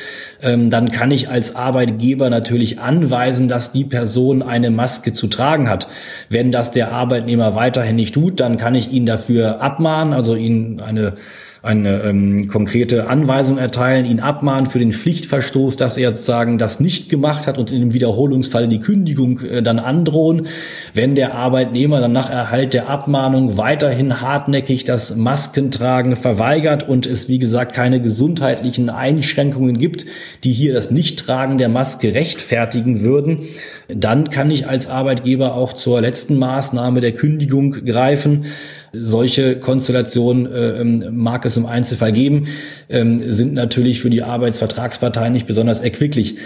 ähm, 0.42 0.70
dann 0.70 0.92
kann 0.92 1.10
ich 1.10 1.28
als 1.28 1.56
Arbeitgeber 1.56 2.30
natürlich 2.30 2.78
anweisen, 2.78 3.48
dass 3.48 3.72
die 3.72 3.84
Person 3.84 4.42
eine 4.42 4.70
Maske 4.70 5.12
zu 5.12 5.26
tragen 5.26 5.68
hat. 5.68 5.88
Wenn 6.28 6.52
das 6.52 6.70
der 6.70 6.92
Arbeitnehmer 6.92 7.54
weiterhin 7.54 7.96
nicht 7.96 8.14
tut, 8.14 8.38
dann 8.40 8.59
kann 8.60 8.74
ich 8.74 8.92
ihn 8.92 9.06
dafür 9.06 9.62
abmahnen, 9.62 10.12
also 10.12 10.34
ihn 10.34 10.80
eine 10.80 11.14
eine 11.62 12.02
ähm, 12.04 12.48
konkrete 12.48 13.08
Anweisung 13.08 13.58
erteilen, 13.58 14.06
ihn 14.06 14.20
abmahnen 14.20 14.66
für 14.66 14.78
den 14.78 14.92
Pflichtverstoß, 14.92 15.76
dass 15.76 15.98
er 15.98 16.10
sozusagen 16.10 16.56
das 16.56 16.80
nicht 16.80 17.10
gemacht 17.10 17.46
hat 17.46 17.58
und 17.58 17.70
in 17.70 17.80
dem 17.80 17.92
Wiederholungsfall 17.92 18.66
die 18.66 18.80
Kündigung 18.80 19.40
äh, 19.40 19.62
dann 19.62 19.78
androhen. 19.78 20.46
Wenn 20.94 21.14
der 21.14 21.34
Arbeitnehmer 21.34 22.00
dann 22.00 22.12
nach 22.12 22.30
Erhalt 22.30 22.72
der 22.72 22.88
Abmahnung 22.88 23.58
weiterhin 23.58 24.22
hartnäckig 24.22 24.84
das 24.84 25.16
Maskentragen 25.16 26.16
verweigert 26.16 26.88
und 26.88 27.06
es, 27.06 27.28
wie 27.28 27.38
gesagt, 27.38 27.74
keine 27.74 28.00
gesundheitlichen 28.00 28.88
Einschränkungen 28.88 29.76
gibt, 29.76 30.06
die 30.44 30.52
hier 30.52 30.72
das 30.72 30.90
Nichttragen 30.90 31.58
der 31.58 31.68
Maske 31.68 32.14
rechtfertigen 32.14 33.02
würden, 33.02 33.40
dann 33.88 34.30
kann 34.30 34.50
ich 34.50 34.66
als 34.66 34.88
Arbeitgeber 34.88 35.54
auch 35.54 35.74
zur 35.74 36.00
letzten 36.00 36.38
Maßnahme 36.38 37.00
der 37.00 37.12
Kündigung 37.12 37.72
greifen. 37.72 38.46
Solche 38.92 39.56
Konstellationen 39.56 40.46
äh, 40.46 40.80
ähm, 40.80 41.04
mag 41.10 41.44
es 41.44 41.56
im 41.56 41.66
Einzelfall 41.66 42.12
geben, 42.12 42.48
ähm, 42.88 43.22
sind 43.32 43.54
natürlich 43.54 44.00
für 44.00 44.10
die 44.10 44.22
Arbeitsvertragsparteien 44.22 45.32
nicht 45.32 45.46
besonders 45.46 45.78
erquicklich. 45.78 46.36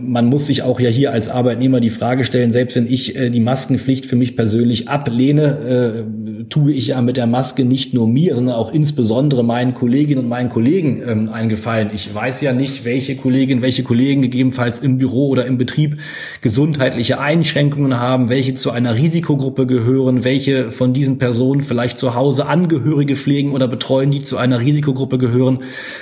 Man 0.00 0.26
muss 0.26 0.46
sich 0.46 0.62
auch 0.62 0.80
ja 0.80 0.88
hier 0.88 1.12
als 1.12 1.28
Arbeitnehmer 1.28 1.78
die 1.78 1.90
Frage 1.90 2.24
stellen, 2.24 2.50
selbst 2.50 2.74
wenn 2.74 2.86
ich 2.86 3.14
äh, 3.14 3.30
die 3.30 3.40
Maskenpflicht 3.40 4.06
für 4.06 4.16
mich 4.16 4.34
persönlich 4.36 4.88
ablehne, 4.88 6.04
äh, 6.42 6.44
tue 6.48 6.72
ich 6.72 6.88
ja 6.88 7.00
mit 7.00 7.16
der 7.16 7.26
Maske 7.26 7.64
nicht 7.64 7.94
nur 7.94 8.06
mir, 8.06 8.34
sondern 8.34 8.54
auch 8.54 8.72
insbesondere 8.72 9.44
meinen 9.44 9.74
Kolleginnen 9.74 10.24
und 10.24 10.28
meinen 10.28 10.48
Kollegen 10.48 11.02
ähm, 11.06 11.28
einen 11.32 11.48
Gefallen. 11.48 11.90
Ich 11.94 12.14
weiß 12.14 12.40
ja 12.40 12.52
nicht, 12.52 12.84
welche 12.84 13.16
Kolleginnen, 13.16 13.62
welche 13.62 13.82
Kollegen 13.82 14.22
gegebenenfalls 14.22 14.80
im 14.80 14.98
Büro 14.98 15.28
oder 15.28 15.46
im 15.46 15.58
Betrieb 15.58 15.98
gesundheitliche 16.40 17.20
Einschränkungen 17.20 17.98
haben, 17.98 18.28
welche 18.28 18.54
zu 18.54 18.70
einer 18.70 18.94
Risikogruppe 18.94 19.66
gehören, 19.66 20.24
welche 20.24 20.70
von 20.70 20.92
diesen 20.92 21.18
Personen 21.18 21.62
vielleicht 21.62 21.98
zu 21.98 22.14
Hause 22.14 22.46
Angehörige 22.46 23.16
pflegen 23.16 23.52
oder 23.52 23.68
betreuen, 23.68 24.10
die 24.10 24.22
zu 24.22 24.36
einer 24.36 24.60
Risikogruppe 24.60 25.18
gehören. 25.18 25.60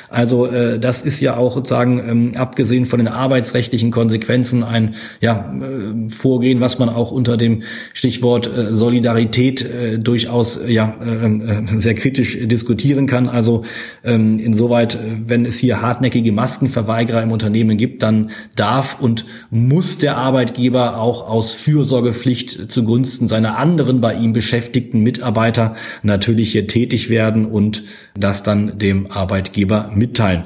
Also 0.09 0.46
äh, 0.46 0.79
das 0.79 1.03
ist 1.03 1.20
ja 1.20 1.37
auch 1.37 1.55
sozusagen 1.55 1.98
ähm, 1.98 2.33
abgesehen 2.37 2.87
von 2.87 2.98
den 2.98 3.09
arbeitsrechtlichen 3.09 3.90
Konsequenzen 3.90 4.62
ein 4.62 4.94
ja, 5.20 5.53
äh, 5.61 6.11
Vorgehen, 6.11 6.61
was 6.61 6.79
man 6.79 6.88
auch 6.88 7.11
unter 7.11 7.37
dem 7.37 7.62
Stichwort 7.92 8.46
äh, 8.46 8.74
Solidarität 8.74 9.62
äh, 9.62 9.98
durchaus 10.30 10.56
äh, 10.56 10.72
ja 10.72 10.94
ähm, 11.02 11.68
äh, 11.76 11.80
sehr 11.80 11.94
kritisch 11.94 12.38
diskutieren 12.42 13.06
kann. 13.06 13.28
Also 13.28 13.64
ähm, 14.04 14.38
insoweit, 14.38 14.94
äh, 14.94 14.98
wenn 15.26 15.44
es 15.44 15.58
hier 15.58 15.82
hartnäckige 15.82 16.32
Maskenverweigerer 16.32 17.22
im 17.22 17.32
Unternehmen 17.32 17.76
gibt, 17.76 18.02
dann 18.02 18.30
darf 18.56 19.00
und 19.00 19.24
muss 19.50 19.98
der 19.98 20.16
Arbeitgeber 20.16 20.98
auch 20.98 21.28
aus 21.28 21.52
Fürsorgepflicht 21.52 22.70
zugunsten 22.70 23.28
seiner 23.28 23.58
anderen 23.58 24.00
bei 24.00 24.14
ihm 24.14 24.32
beschäftigten 24.32 25.00
Mitarbeiter 25.00 25.74
natürlich 26.02 26.52
hier 26.52 26.66
tätig 26.66 27.10
werden 27.10 27.46
und 27.46 27.82
das 28.14 28.42
dann 28.42 28.78
dem 28.78 29.10
Arbeitgeber 29.10 29.90
mitteilen. 29.94 30.44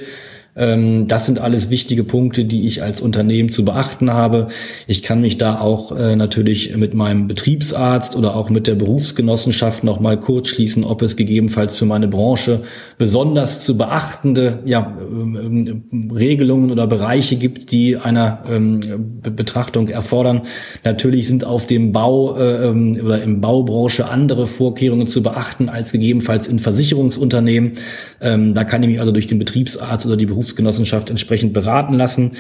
das 0.55 1.25
sind 1.25 1.41
alles 1.41 1.71
wichtige 1.71 2.05
Punkte, 2.05 2.45
die 2.45 2.67
ich 2.67 2.83
als 2.83 3.01
Unternehmen 3.01 3.49
zu 3.49 3.65
beachten 3.65 4.13
habe. 4.13 4.49
Ich 4.87 5.03
kann 5.03 5.23
mich 5.23 5.39
da 5.39 5.59
auch 5.59 5.93
äh, 5.93 6.15
natürlich 6.15 6.77
mit 6.77 6.93
meinem 6.93 7.27
Betriebsarzt 7.27 8.17
oder 8.17 8.37
auch 8.37 8.51
mit 8.51 8.67
der 8.67 8.75
Berufsgenossenschaft 8.75 9.83
noch 9.83 9.99
mal 9.99 10.21
kurz 10.21 10.49
schließen, 10.49 10.85
ob 10.85 11.01
es 11.01 11.17
gegebenenfalls 11.17 11.77
für 11.77 11.87
meine 11.87 12.07
Branche 12.07 12.65
besonders 12.99 13.65
zu 13.65 13.79
beachtende 13.79 14.59
ja, 14.67 14.95
ähm, 15.01 15.85
Regelungen 16.15 16.71
oder 16.71 16.87
Bereiche 16.87 17.37
gibt, 17.37 17.73
die 17.73 17.97
einer 17.97 18.43
ähm, 18.47 18.81
Betrachtung 19.23 19.89
erfordern. 19.89 20.43
Natürlich 20.85 21.29
sind 21.29 21.47
auf 21.47 21.67
dem 21.67 21.93
Bau 21.93 22.37
äh, 22.37 22.67
ähm, 22.67 23.01
oder 23.03 23.23
im 23.23 23.41
Baubranche 23.41 24.11
andere 24.11 24.47
Vorkehrungen 24.47 25.07
zu 25.07 25.23
beachten 25.23 25.71
als 25.71 25.93
gegebenenfalls 25.93 26.47
in 26.47 26.59
Versicherungsunternehmen. 26.59 27.73
Ähm, 28.21 28.53
da 28.53 28.65
kann 28.65 28.83
ich 28.83 28.91
mich 28.91 29.01
also 29.01 29.13
durch 29.13 29.29
den 29.29 29.39
Betriebsarzt 29.39 30.05
oder 30.05 30.19
die 30.19 30.27
Berufs 30.27 30.42
Berufsgenossenschaft 30.43 31.11
entsprechend 31.11 31.53
beraten 31.53 31.95
lassen. 31.95 32.33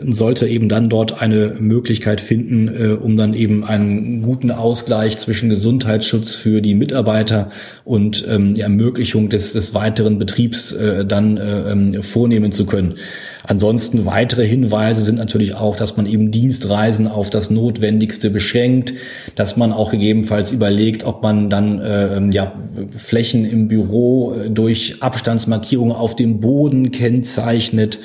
Sollte 0.00 0.46
eben 0.46 0.68
dann 0.68 0.88
dort 0.88 1.20
eine 1.20 1.54
Möglichkeit 1.58 2.20
finden, 2.20 2.68
äh, 2.68 2.88
um 2.92 3.16
dann 3.16 3.34
eben 3.34 3.64
einen 3.64 4.22
guten 4.22 4.50
Ausgleich 4.50 5.18
zwischen 5.18 5.48
Gesundheitsschutz 5.48 6.34
für 6.34 6.60
die 6.60 6.74
Mitarbeiter 6.74 7.50
und 7.84 8.26
ähm, 8.28 8.54
die 8.54 8.60
Ermöglichung 8.60 9.28
des, 9.28 9.52
des 9.52 9.74
weiteren 9.74 10.18
Betriebs 10.18 10.72
äh, 10.72 11.04
dann 11.04 11.36
äh, 11.36 11.72
ähm, 11.72 12.02
vornehmen 12.02 12.52
zu 12.52 12.66
können. 12.66 12.94
Ansonsten 13.44 14.04
weitere 14.04 14.46
Hinweise 14.46 15.02
sind 15.02 15.16
natürlich 15.16 15.54
auch, 15.54 15.76
dass 15.76 15.96
man 15.96 16.06
eben 16.06 16.30
Dienstreisen 16.30 17.06
auf 17.06 17.30
das 17.30 17.50
Notwendigste 17.50 18.30
beschränkt, 18.30 18.92
dass 19.36 19.56
man 19.56 19.72
auch 19.72 19.90
gegebenenfalls 19.90 20.52
überlegt, 20.52 21.04
ob 21.04 21.22
man 21.22 21.48
dann 21.48 21.80
äh, 21.80 22.16
ähm, 22.16 22.30
ja, 22.30 22.52
Flächen 22.94 23.44
im 23.44 23.68
Büro 23.68 24.34
äh, 24.34 24.50
durch 24.50 24.96
Abstandsmarkierungen 25.00 25.96
auf 25.96 26.14
dem 26.14 26.40
Boden 26.40 26.90
kennzeichnet 26.90 27.98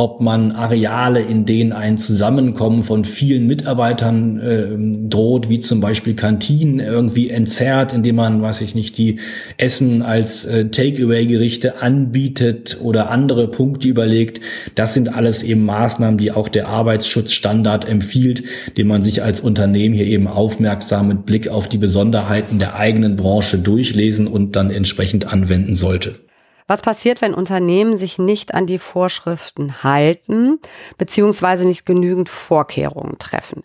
ob 0.00 0.20
man 0.20 0.52
Areale, 0.52 1.20
in 1.20 1.44
denen 1.44 1.72
ein 1.72 1.98
Zusammenkommen 1.98 2.84
von 2.84 3.04
vielen 3.04 3.48
Mitarbeitern 3.48 4.38
äh, 4.38 5.08
droht, 5.08 5.48
wie 5.48 5.58
zum 5.58 5.80
Beispiel 5.80 6.14
Kantinen, 6.14 6.78
irgendwie 6.78 7.30
entzerrt, 7.30 7.92
indem 7.92 8.14
man, 8.14 8.40
weiß 8.40 8.60
ich 8.60 8.76
nicht, 8.76 8.96
die 8.96 9.18
Essen 9.56 10.02
als 10.02 10.44
äh, 10.44 10.70
Takeaway-Gerichte 10.70 11.82
anbietet 11.82 12.78
oder 12.80 13.10
andere 13.10 13.48
Punkte 13.48 13.88
überlegt. 13.88 14.40
Das 14.76 14.94
sind 14.94 15.12
alles 15.12 15.42
eben 15.42 15.64
Maßnahmen, 15.64 16.16
die 16.16 16.30
auch 16.30 16.48
der 16.48 16.68
Arbeitsschutzstandard 16.68 17.88
empfiehlt, 17.88 18.44
den 18.76 18.86
man 18.86 19.02
sich 19.02 19.24
als 19.24 19.40
Unternehmen 19.40 19.96
hier 19.96 20.06
eben 20.06 20.28
aufmerksam 20.28 21.08
mit 21.08 21.26
Blick 21.26 21.48
auf 21.48 21.68
die 21.68 21.78
Besonderheiten 21.78 22.60
der 22.60 22.76
eigenen 22.76 23.16
Branche 23.16 23.58
durchlesen 23.58 24.28
und 24.28 24.54
dann 24.54 24.70
entsprechend 24.70 25.26
anwenden 25.26 25.74
sollte. 25.74 26.27
Was 26.68 26.82
passiert, 26.82 27.22
wenn 27.22 27.34
Unternehmen 27.34 27.96
sich 27.96 28.18
nicht 28.18 28.54
an 28.54 28.66
die 28.66 28.78
Vorschriften 28.78 29.82
halten, 29.82 30.58
beziehungsweise 30.98 31.66
nicht 31.66 31.86
genügend 31.86 32.28
Vorkehrungen 32.28 33.18
treffen? 33.18 33.62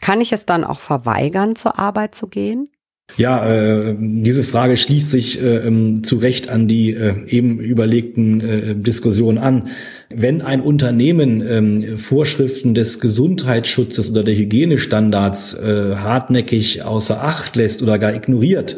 Kann 0.00 0.20
ich 0.20 0.32
es 0.32 0.44
dann 0.44 0.64
auch 0.64 0.80
verweigern, 0.80 1.54
zur 1.54 1.78
Arbeit 1.78 2.16
zu 2.16 2.26
gehen? 2.26 2.68
Ja, 3.16 3.46
äh, 3.46 3.94
diese 3.98 4.42
Frage 4.42 4.76
schließt 4.76 5.10
sich 5.10 5.40
äh, 5.40 5.58
ähm, 5.58 6.02
zu 6.02 6.16
Recht 6.16 6.48
an 6.48 6.66
die 6.66 6.92
äh, 6.92 7.26
eben 7.28 7.60
überlegten 7.60 8.40
äh, 8.40 8.74
Diskussionen 8.74 9.38
an. 9.38 9.68
Wenn 10.14 10.40
ein 10.40 10.62
Unternehmen 10.62 11.42
ähm, 11.46 11.98
Vorschriften 11.98 12.74
des 12.74 13.00
Gesundheitsschutzes 13.00 14.10
oder 14.10 14.24
der 14.24 14.34
Hygienestandards 14.34 15.54
äh, 15.54 15.96
hartnäckig 15.96 16.82
außer 16.82 17.22
Acht 17.22 17.54
lässt 17.54 17.82
oder 17.82 17.98
gar 17.98 18.14
ignoriert, 18.14 18.76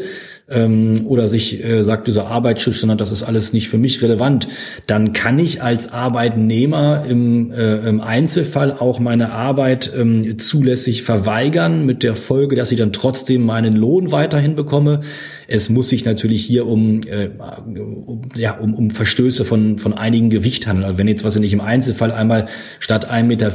ähm, 0.49 1.07
oder 1.07 1.27
sich 1.29 1.65
äh, 1.65 1.85
sagt, 1.85 2.07
dieser 2.07 2.27
Arbeitsschutzstandard, 2.27 3.01
das 3.01 3.11
ist 3.11 3.23
alles 3.23 3.53
nicht 3.53 3.69
für 3.69 3.79
mich 3.79 4.03
relevant, 4.03 4.47
dann 4.87 5.13
kann 5.15 5.39
ich 5.39 5.63
als 5.63 5.93
Arbeitnehmer 5.93 7.05
im, 7.09 7.51
äh, 7.51 7.77
im 7.89 8.01
Einzelfall 8.01 8.73
auch 8.73 9.01
meine 9.01 9.33
Arbeit 9.33 9.91
ähm, 9.97 10.39
zulässig 10.39 11.03
verweigern, 11.03 11.87
mit 11.87 12.03
der 12.03 12.15
Folge, 12.15 12.57
dass 12.57 12.71
ich 12.73 12.79
dann 12.79 12.93
trotzdem 12.93 13.47
meinen 13.47 13.75
Lohn 13.75 14.13
weiterhin 14.13 14.55
bekomme. 14.55 15.01
Es 15.47 15.71
muss 15.71 15.89
sich 15.89 16.05
natürlich 16.05 16.45
hier 16.45 16.67
um, 16.67 17.01
äh, 17.07 17.31
um, 17.67 18.23
ja, 18.35 18.53
um, 18.59 18.75
um 18.75 18.91
Verstöße 18.91 19.45
von, 19.45 19.79
von 19.79 19.95
einigen 19.95 20.31
Gewicht 20.31 20.67
handeln. 20.67 20.85
Also 20.85 20.99
wenn 20.99 21.09
jetzt, 21.09 21.25
was 21.25 21.37
ich 21.37 21.41
nicht 21.41 21.53
im 21.53 21.61
Einzelfall 21.61 22.13
einmal 22.13 22.47
statt 22.81 23.11
1,50 23.11 23.23
Meter 23.25 23.51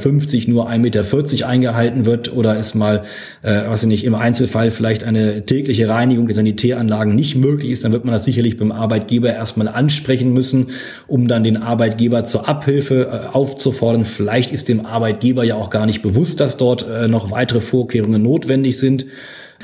nur 0.49 0.69
1,40 0.69 0.77
Meter 0.79 1.47
eingehalten 1.47 2.05
wird 2.05 2.33
oder 2.33 2.57
ist 2.57 2.73
mal, 2.73 3.03
äh, 3.43 3.61
was 3.67 3.83
ich 3.83 3.89
nicht, 3.89 4.03
im 4.03 4.15
Einzelfall 4.15 4.71
vielleicht 4.71 5.03
eine 5.03 5.45
tägliche 5.45 5.87
Reinigung 5.87 6.27
der 6.27 6.35
Sanitäranlagen 6.79 7.15
nicht 7.15 7.35
möglich 7.35 7.71
ist, 7.71 7.83
dann 7.83 7.91
wird 7.91 8.05
man 8.05 8.13
das 8.13 8.25
sicherlich 8.25 8.57
beim 8.57 8.71
Arbeitgeber 8.71 9.33
erstmal 9.33 9.67
ansprechen 9.67 10.33
müssen, 10.33 10.67
um 11.07 11.27
dann 11.27 11.43
den 11.43 11.57
Arbeitgeber 11.57 12.23
zur 12.23 12.47
Abhilfe 12.47 13.05
äh, 13.05 13.35
aufzufordern. 13.35 14.05
Vielleicht 14.05 14.51
ist 14.51 14.67
dem 14.67 14.85
Arbeitgeber 14.85 15.43
ja 15.43 15.55
auch 15.55 15.69
gar 15.69 15.85
nicht 15.85 16.01
bewusst, 16.01 16.39
dass 16.39 16.57
dort 16.57 16.87
äh, 16.87 17.07
noch 17.07 17.31
weitere 17.31 17.61
Vorkehrungen 17.61 18.23
notwendig 18.23 18.79
sind 18.79 19.05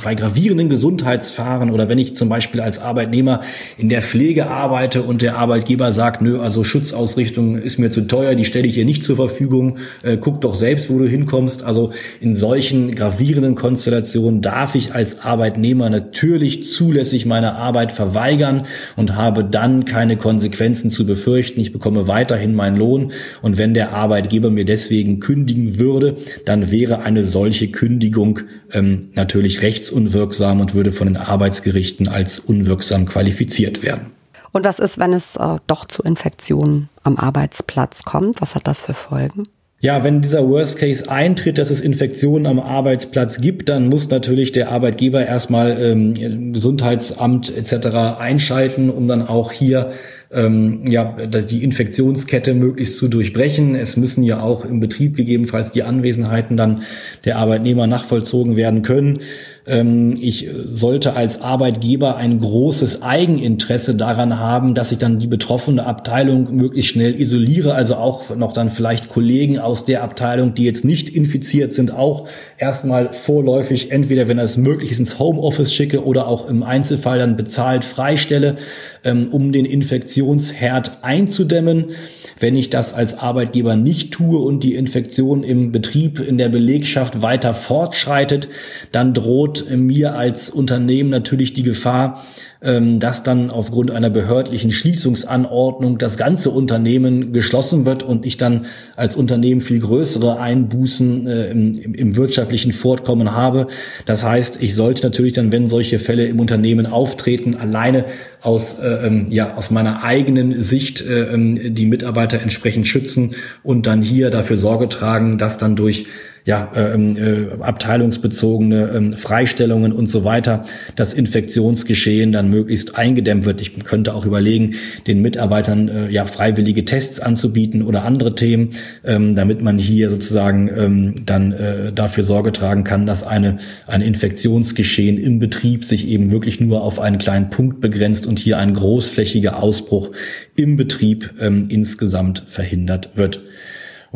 bei 0.03 0.13
gravierenden 0.13 0.69
Gesundheitsfahren 0.69 1.71
oder 1.71 1.87
wenn 1.87 1.97
ich 1.97 2.15
zum 2.15 2.27
Beispiel 2.27 2.61
als 2.61 2.79
Arbeitnehmer 2.79 3.41
in 3.77 3.89
der 3.89 4.01
Pflege 4.01 4.47
arbeite 4.47 5.03
und 5.03 5.21
der 5.21 5.37
Arbeitgeber 5.37 5.91
sagt, 5.91 6.21
nö, 6.21 6.39
also 6.39 6.63
Schutzausrichtung 6.63 7.57
ist 7.57 7.79
mir 7.79 7.91
zu 7.91 8.01
teuer, 8.01 8.35
die 8.35 8.45
stelle 8.45 8.67
ich 8.67 8.73
dir 8.73 8.85
nicht 8.85 9.03
zur 9.03 9.15
Verfügung, 9.15 9.77
äh, 10.03 10.17
guck 10.17 10.41
doch 10.41 10.55
selbst, 10.55 10.89
wo 10.89 10.97
du 10.99 11.07
hinkommst. 11.07 11.63
Also 11.63 11.91
in 12.19 12.35
solchen 12.35 12.93
gravierenden 12.93 13.55
Konstellationen 13.55 14.41
darf 14.41 14.75
ich 14.75 14.93
als 14.93 15.21
Arbeitnehmer 15.21 15.89
natürlich 15.89 16.69
zulässig 16.69 17.25
meine 17.25 17.55
Arbeit 17.55 17.91
verweigern 17.91 18.65
und 18.95 19.15
habe 19.15 19.45
dann 19.45 19.85
keine 19.85 20.17
Konsequenzen 20.17 20.89
zu 20.89 21.05
befürchten. 21.05 21.59
Ich 21.61 21.71
bekomme 21.71 22.07
weiterhin 22.07 22.53
meinen 22.53 22.75
Lohn 22.75 23.13
und 23.41 23.57
wenn 23.57 23.73
der 23.73 23.93
Arbeitgeber 23.93 24.49
mir 24.49 24.65
deswegen 24.65 25.19
kündigen 25.19 25.79
würde, 25.79 26.17
dann 26.43 26.69
wäre 26.69 26.99
eine 26.99 27.23
solche 27.23 27.69
Kündigung 27.69 28.41
ähm, 28.73 29.09
natürlich 29.13 29.61
rechtsunwirksam 29.85 30.61
und 30.61 30.73
würde 30.73 30.91
von 30.91 31.07
den 31.07 31.17
Arbeitsgerichten 31.17 32.07
als 32.07 32.39
unwirksam 32.39 33.05
qualifiziert 33.05 33.83
werden. 33.83 34.11
Und 34.51 34.65
was 34.65 34.79
ist, 34.79 34.97
wenn 34.97 35.13
es 35.13 35.35
äh, 35.35 35.57
doch 35.67 35.85
zu 35.85 36.01
Infektionen 36.01 36.89
am 37.03 37.17
Arbeitsplatz 37.17 38.03
kommt? 38.03 38.41
Was 38.41 38.55
hat 38.55 38.67
das 38.67 38.81
für 38.81 38.93
Folgen? 38.93 39.47
Ja, 39.81 40.03
wenn 40.03 40.21
dieser 40.21 40.47
Worst 40.47 40.79
Case 40.79 41.11
eintritt, 41.11 41.57
dass 41.57 41.69
es 41.69 41.81
Infektionen 41.81 42.45
am 42.47 42.59
Arbeitsplatz 42.59 43.41
gibt, 43.41 43.67
dann 43.69 43.89
muss 43.89 44.09
natürlich 44.09 44.53
der 44.53 44.71
Arbeitgeber 44.71 45.25
erstmal 45.25 45.79
ähm, 45.79 46.53
Gesundheitsamt 46.53 47.55
etc. 47.55 48.17
einschalten, 48.17 48.89
um 48.89 49.07
dann 49.07 49.27
auch 49.27 49.51
hier 49.51 49.91
ähm, 50.31 50.81
ja, 50.87 51.15
die 51.25 51.63
Infektionskette 51.63 52.53
möglichst 52.53 52.97
zu 52.97 53.07
durchbrechen. 53.07 53.75
Es 53.75 53.97
müssen 53.97 54.23
ja 54.23 54.41
auch 54.41 54.65
im 54.65 54.79
Betrieb 54.79 55.15
gegebenenfalls 55.15 55.71
die 55.71 55.83
Anwesenheiten 55.83 56.57
dann 56.57 56.83
der 57.25 57.37
Arbeitnehmer 57.37 57.87
nachvollzogen 57.87 58.55
werden 58.55 58.81
können. 58.81 59.19
Ähm, 59.67 60.15
ich 60.19 60.47
sollte 60.51 61.15
als 61.15 61.41
Arbeitgeber 61.41 62.17
ein 62.17 62.39
großes 62.39 63.01
Eigeninteresse 63.01 63.95
daran 63.95 64.39
haben, 64.39 64.75
dass 64.75 64.91
ich 64.91 64.97
dann 64.97 65.19
die 65.19 65.27
betroffene 65.27 65.85
Abteilung 65.85 66.55
möglichst 66.55 66.91
schnell 66.91 67.19
isoliere, 67.19 67.73
also 67.73 67.95
auch 67.95 68.35
noch 68.35 68.53
dann 68.53 68.69
vielleicht 68.69 69.09
Kollegen 69.09 69.57
aus 69.59 69.85
der 69.85 70.03
Abteilung, 70.03 70.53
die 70.53 70.65
jetzt 70.65 70.85
nicht 70.85 71.09
infiziert 71.09 71.73
sind, 71.73 71.91
auch 71.91 72.27
erstmal 72.57 73.13
vorläufig, 73.13 73.91
entweder 73.91 74.27
wenn 74.27 74.37
das 74.37 74.57
möglich 74.57 74.91
ist, 74.91 74.99
ins 74.99 75.19
Homeoffice 75.19 75.73
schicke 75.73 76.03
oder 76.05 76.27
auch 76.27 76.47
im 76.47 76.63
Einzelfall 76.63 77.19
dann 77.19 77.37
bezahlt 77.37 77.85
freistelle, 77.85 78.57
ähm, 79.05 79.29
um 79.31 79.51
den 79.51 79.65
Infektionsherd 79.65 81.03
einzudämmen. 81.03 81.91
Wenn 82.39 82.57
ich 82.57 82.69
das 82.69 82.93
als 82.93 83.17
Arbeitgeber 83.17 83.77
nicht 83.77 84.11
tue 84.11 84.39
und 84.39 84.63
die 84.63 84.75
Infektion 84.75 85.43
im 85.43 85.71
Betrieb, 85.71 86.19
in 86.19 86.37
der 86.37 86.49
Belegschaft 86.49 87.21
weiter 87.21 87.53
fortschreitet, 87.53 88.49
dann 88.91 89.13
droht 89.13 89.65
mir 89.69 90.15
als 90.15 90.49
Unternehmen 90.49 91.09
natürlich 91.09 91.53
die 91.53 91.63
Gefahr, 91.63 92.25
ähm, 92.65 92.99
dass 92.99 93.21
dann 93.21 93.51
aufgrund 93.51 93.91
einer 93.91 94.09
behördlichen 94.09 94.71
Schließungsanordnung 94.71 95.97
das 95.99 96.17
ganze 96.17 96.49
Unternehmen 96.49 97.31
geschlossen 97.31 97.85
wird 97.85 98.01
und 98.01 98.25
ich 98.25 98.37
dann 98.37 98.65
als 98.95 99.15
Unternehmen 99.15 99.61
viel 99.61 99.79
größere 99.79 100.39
Einbußen 100.39 101.27
äh, 101.27 101.51
im, 101.51 101.93
im 101.93 102.15
wirtschaftlichen 102.15 102.71
Fortkommen 102.71 103.33
habe. 103.33 103.67
Das 104.05 104.23
heißt, 104.23 104.63
ich 104.63 104.73
sollte 104.73 105.03
natürlich 105.03 105.33
dann, 105.33 105.51
wenn 105.51 105.69
solche 105.69 105.99
Fälle 105.99 106.25
im 106.25 106.39
Unternehmen 106.39 106.87
auftreten, 106.87 107.55
alleine 107.55 108.05
aus, 108.45 108.79
äh, 108.79 109.07
ähm, 109.07 109.25
ja, 109.29 109.55
aus 109.55 109.71
meiner 109.71 110.03
eigenen 110.03 110.63
Sicht 110.63 111.01
äh, 111.01 111.33
ähm, 111.33 111.73
die 111.75 111.85
Mitarbeiter 111.85 112.41
entsprechend 112.41 112.87
schützen 112.87 113.35
und 113.63 113.85
dann 113.87 114.01
hier 114.01 114.29
dafür 114.29 114.57
Sorge 114.57 114.89
tragen, 114.89 115.37
dass 115.37 115.57
dann 115.57 115.75
durch 115.75 116.07
ja, 116.45 116.71
ähm, 116.75 117.17
äh, 117.17 117.63
abteilungsbezogene 117.63 118.91
ähm, 118.95 119.13
Freistellungen 119.13 119.91
und 119.91 120.11
so 120.11 120.23
weiter, 120.23 120.63
das 120.95 121.13
Infektionsgeschehen 121.13 122.31
dann 122.31 122.51
möglichst 122.51 122.95
eingedämmt 122.95 123.45
wird. 123.45 123.61
Ich 123.61 123.83
könnte 123.83 124.13
auch 124.13 124.27
überlegen, 124.27 124.75
den 125.07 125.23
Mitarbeitern 125.23 125.89
äh, 125.89 126.09
ja 126.11 126.25
freiwillige 126.25 126.85
Tests 126.85 127.19
anzubieten 127.19 127.81
oder 127.81 128.03
andere 128.03 128.35
Themen, 128.35 128.69
ähm, 129.03 129.35
damit 129.35 129.63
man 129.63 129.79
hier 129.79 130.11
sozusagen 130.11 130.69
ähm, 130.69 131.15
dann 131.25 131.51
äh, 131.51 131.91
dafür 131.91 132.23
Sorge 132.23 132.51
tragen 132.51 132.83
kann, 132.83 133.07
dass 133.07 133.25
eine 133.25 133.57
ein 133.87 134.03
Infektionsgeschehen 134.03 135.17
im 135.17 135.39
Betrieb 135.39 135.83
sich 135.83 136.07
eben 136.07 136.31
wirklich 136.31 136.59
nur 136.59 136.83
auf 136.83 136.99
einen 136.99 137.17
kleinen 137.17 137.49
Punkt 137.49 137.81
begrenzt 137.81 138.27
und 138.27 138.37
hier 138.37 138.59
ein 138.59 138.75
großflächiger 138.75 139.63
Ausbruch 139.63 140.11
im 140.55 140.77
Betrieb 140.77 141.31
ähm, 141.41 141.65
insgesamt 141.69 142.43
verhindert 142.47 143.09
wird 143.15 143.41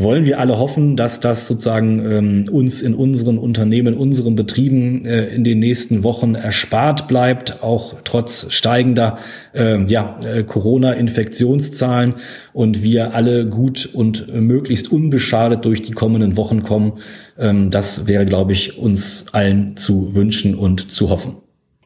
wollen 0.02 0.26
wir 0.26 0.40
alle 0.40 0.58
hoffen, 0.58 0.96
dass 0.96 1.20
das 1.20 1.48
sozusagen 1.48 2.06
ähm, 2.12 2.46
uns 2.52 2.82
in 2.82 2.94
unseren 2.96 3.38
Unternehmen, 3.38 3.96
unseren 3.96 4.36
Betrieben 4.36 5.06
äh, 5.06 5.26
in 5.28 5.44
den 5.44 5.60
nächsten 5.60 6.04
Wochen 6.04 6.36
erspart 6.36 7.08
bleibt, 7.08 7.64
auch 7.64 7.96
trotz 8.04 8.52
steigender 8.52 9.18
äh, 9.54 9.84
ja, 9.86 10.20
äh, 10.26 10.44
Corona-Infektionszahlen 10.44 12.16
und 12.54 12.84
wir 12.84 13.14
alle 13.14 13.48
gut 13.48 13.90
und 13.94 14.34
möglichst 14.34 14.92
unbeschadet 14.92 15.66
durch 15.66 15.82
die 15.82 15.92
kommenden 15.92 16.38
Wochen 16.38 16.64
kommen. 16.64 16.94
Ähm, 17.38 17.70
das 17.70 18.08
wäre, 18.08 18.26
glaube 18.26 18.54
ich, 18.54 18.78
uns 18.78 19.26
allen 19.32 19.78
zu 19.78 20.16
wünschen 20.16 20.56
und 20.56 20.92
zu 20.92 21.10
hoffen. 21.10 21.38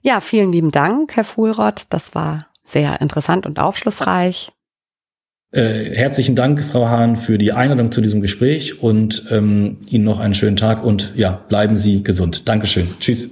Ja, 0.01 0.19
vielen 0.19 0.51
lieben 0.51 0.71
Dank, 0.71 1.15
Herr 1.15 1.23
Fuhlrott. 1.23 1.83
Das 1.89 2.13
war 2.13 2.47
sehr 2.63 2.99
interessant 3.01 3.45
und 3.45 3.59
aufschlussreich. 3.59 4.51
Äh, 5.53 5.95
herzlichen 5.95 6.35
Dank, 6.35 6.63
Frau 6.63 6.89
Hahn, 6.89 7.15
für 7.15 7.37
die 7.37 7.51
Einladung 7.51 7.91
zu 7.91 8.01
diesem 8.01 8.21
Gespräch 8.21 8.81
und 8.81 9.25
ähm, 9.29 9.77
Ihnen 9.87 10.03
noch 10.03 10.19
einen 10.19 10.33
schönen 10.33 10.55
Tag 10.55 10.83
und 10.83 11.13
ja, 11.15 11.43
bleiben 11.47 11.77
Sie 11.77 12.03
gesund. 12.03 12.49
Dankeschön. 12.49 12.87
Tschüss. 12.99 13.29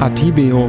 Atibeo 0.00 0.68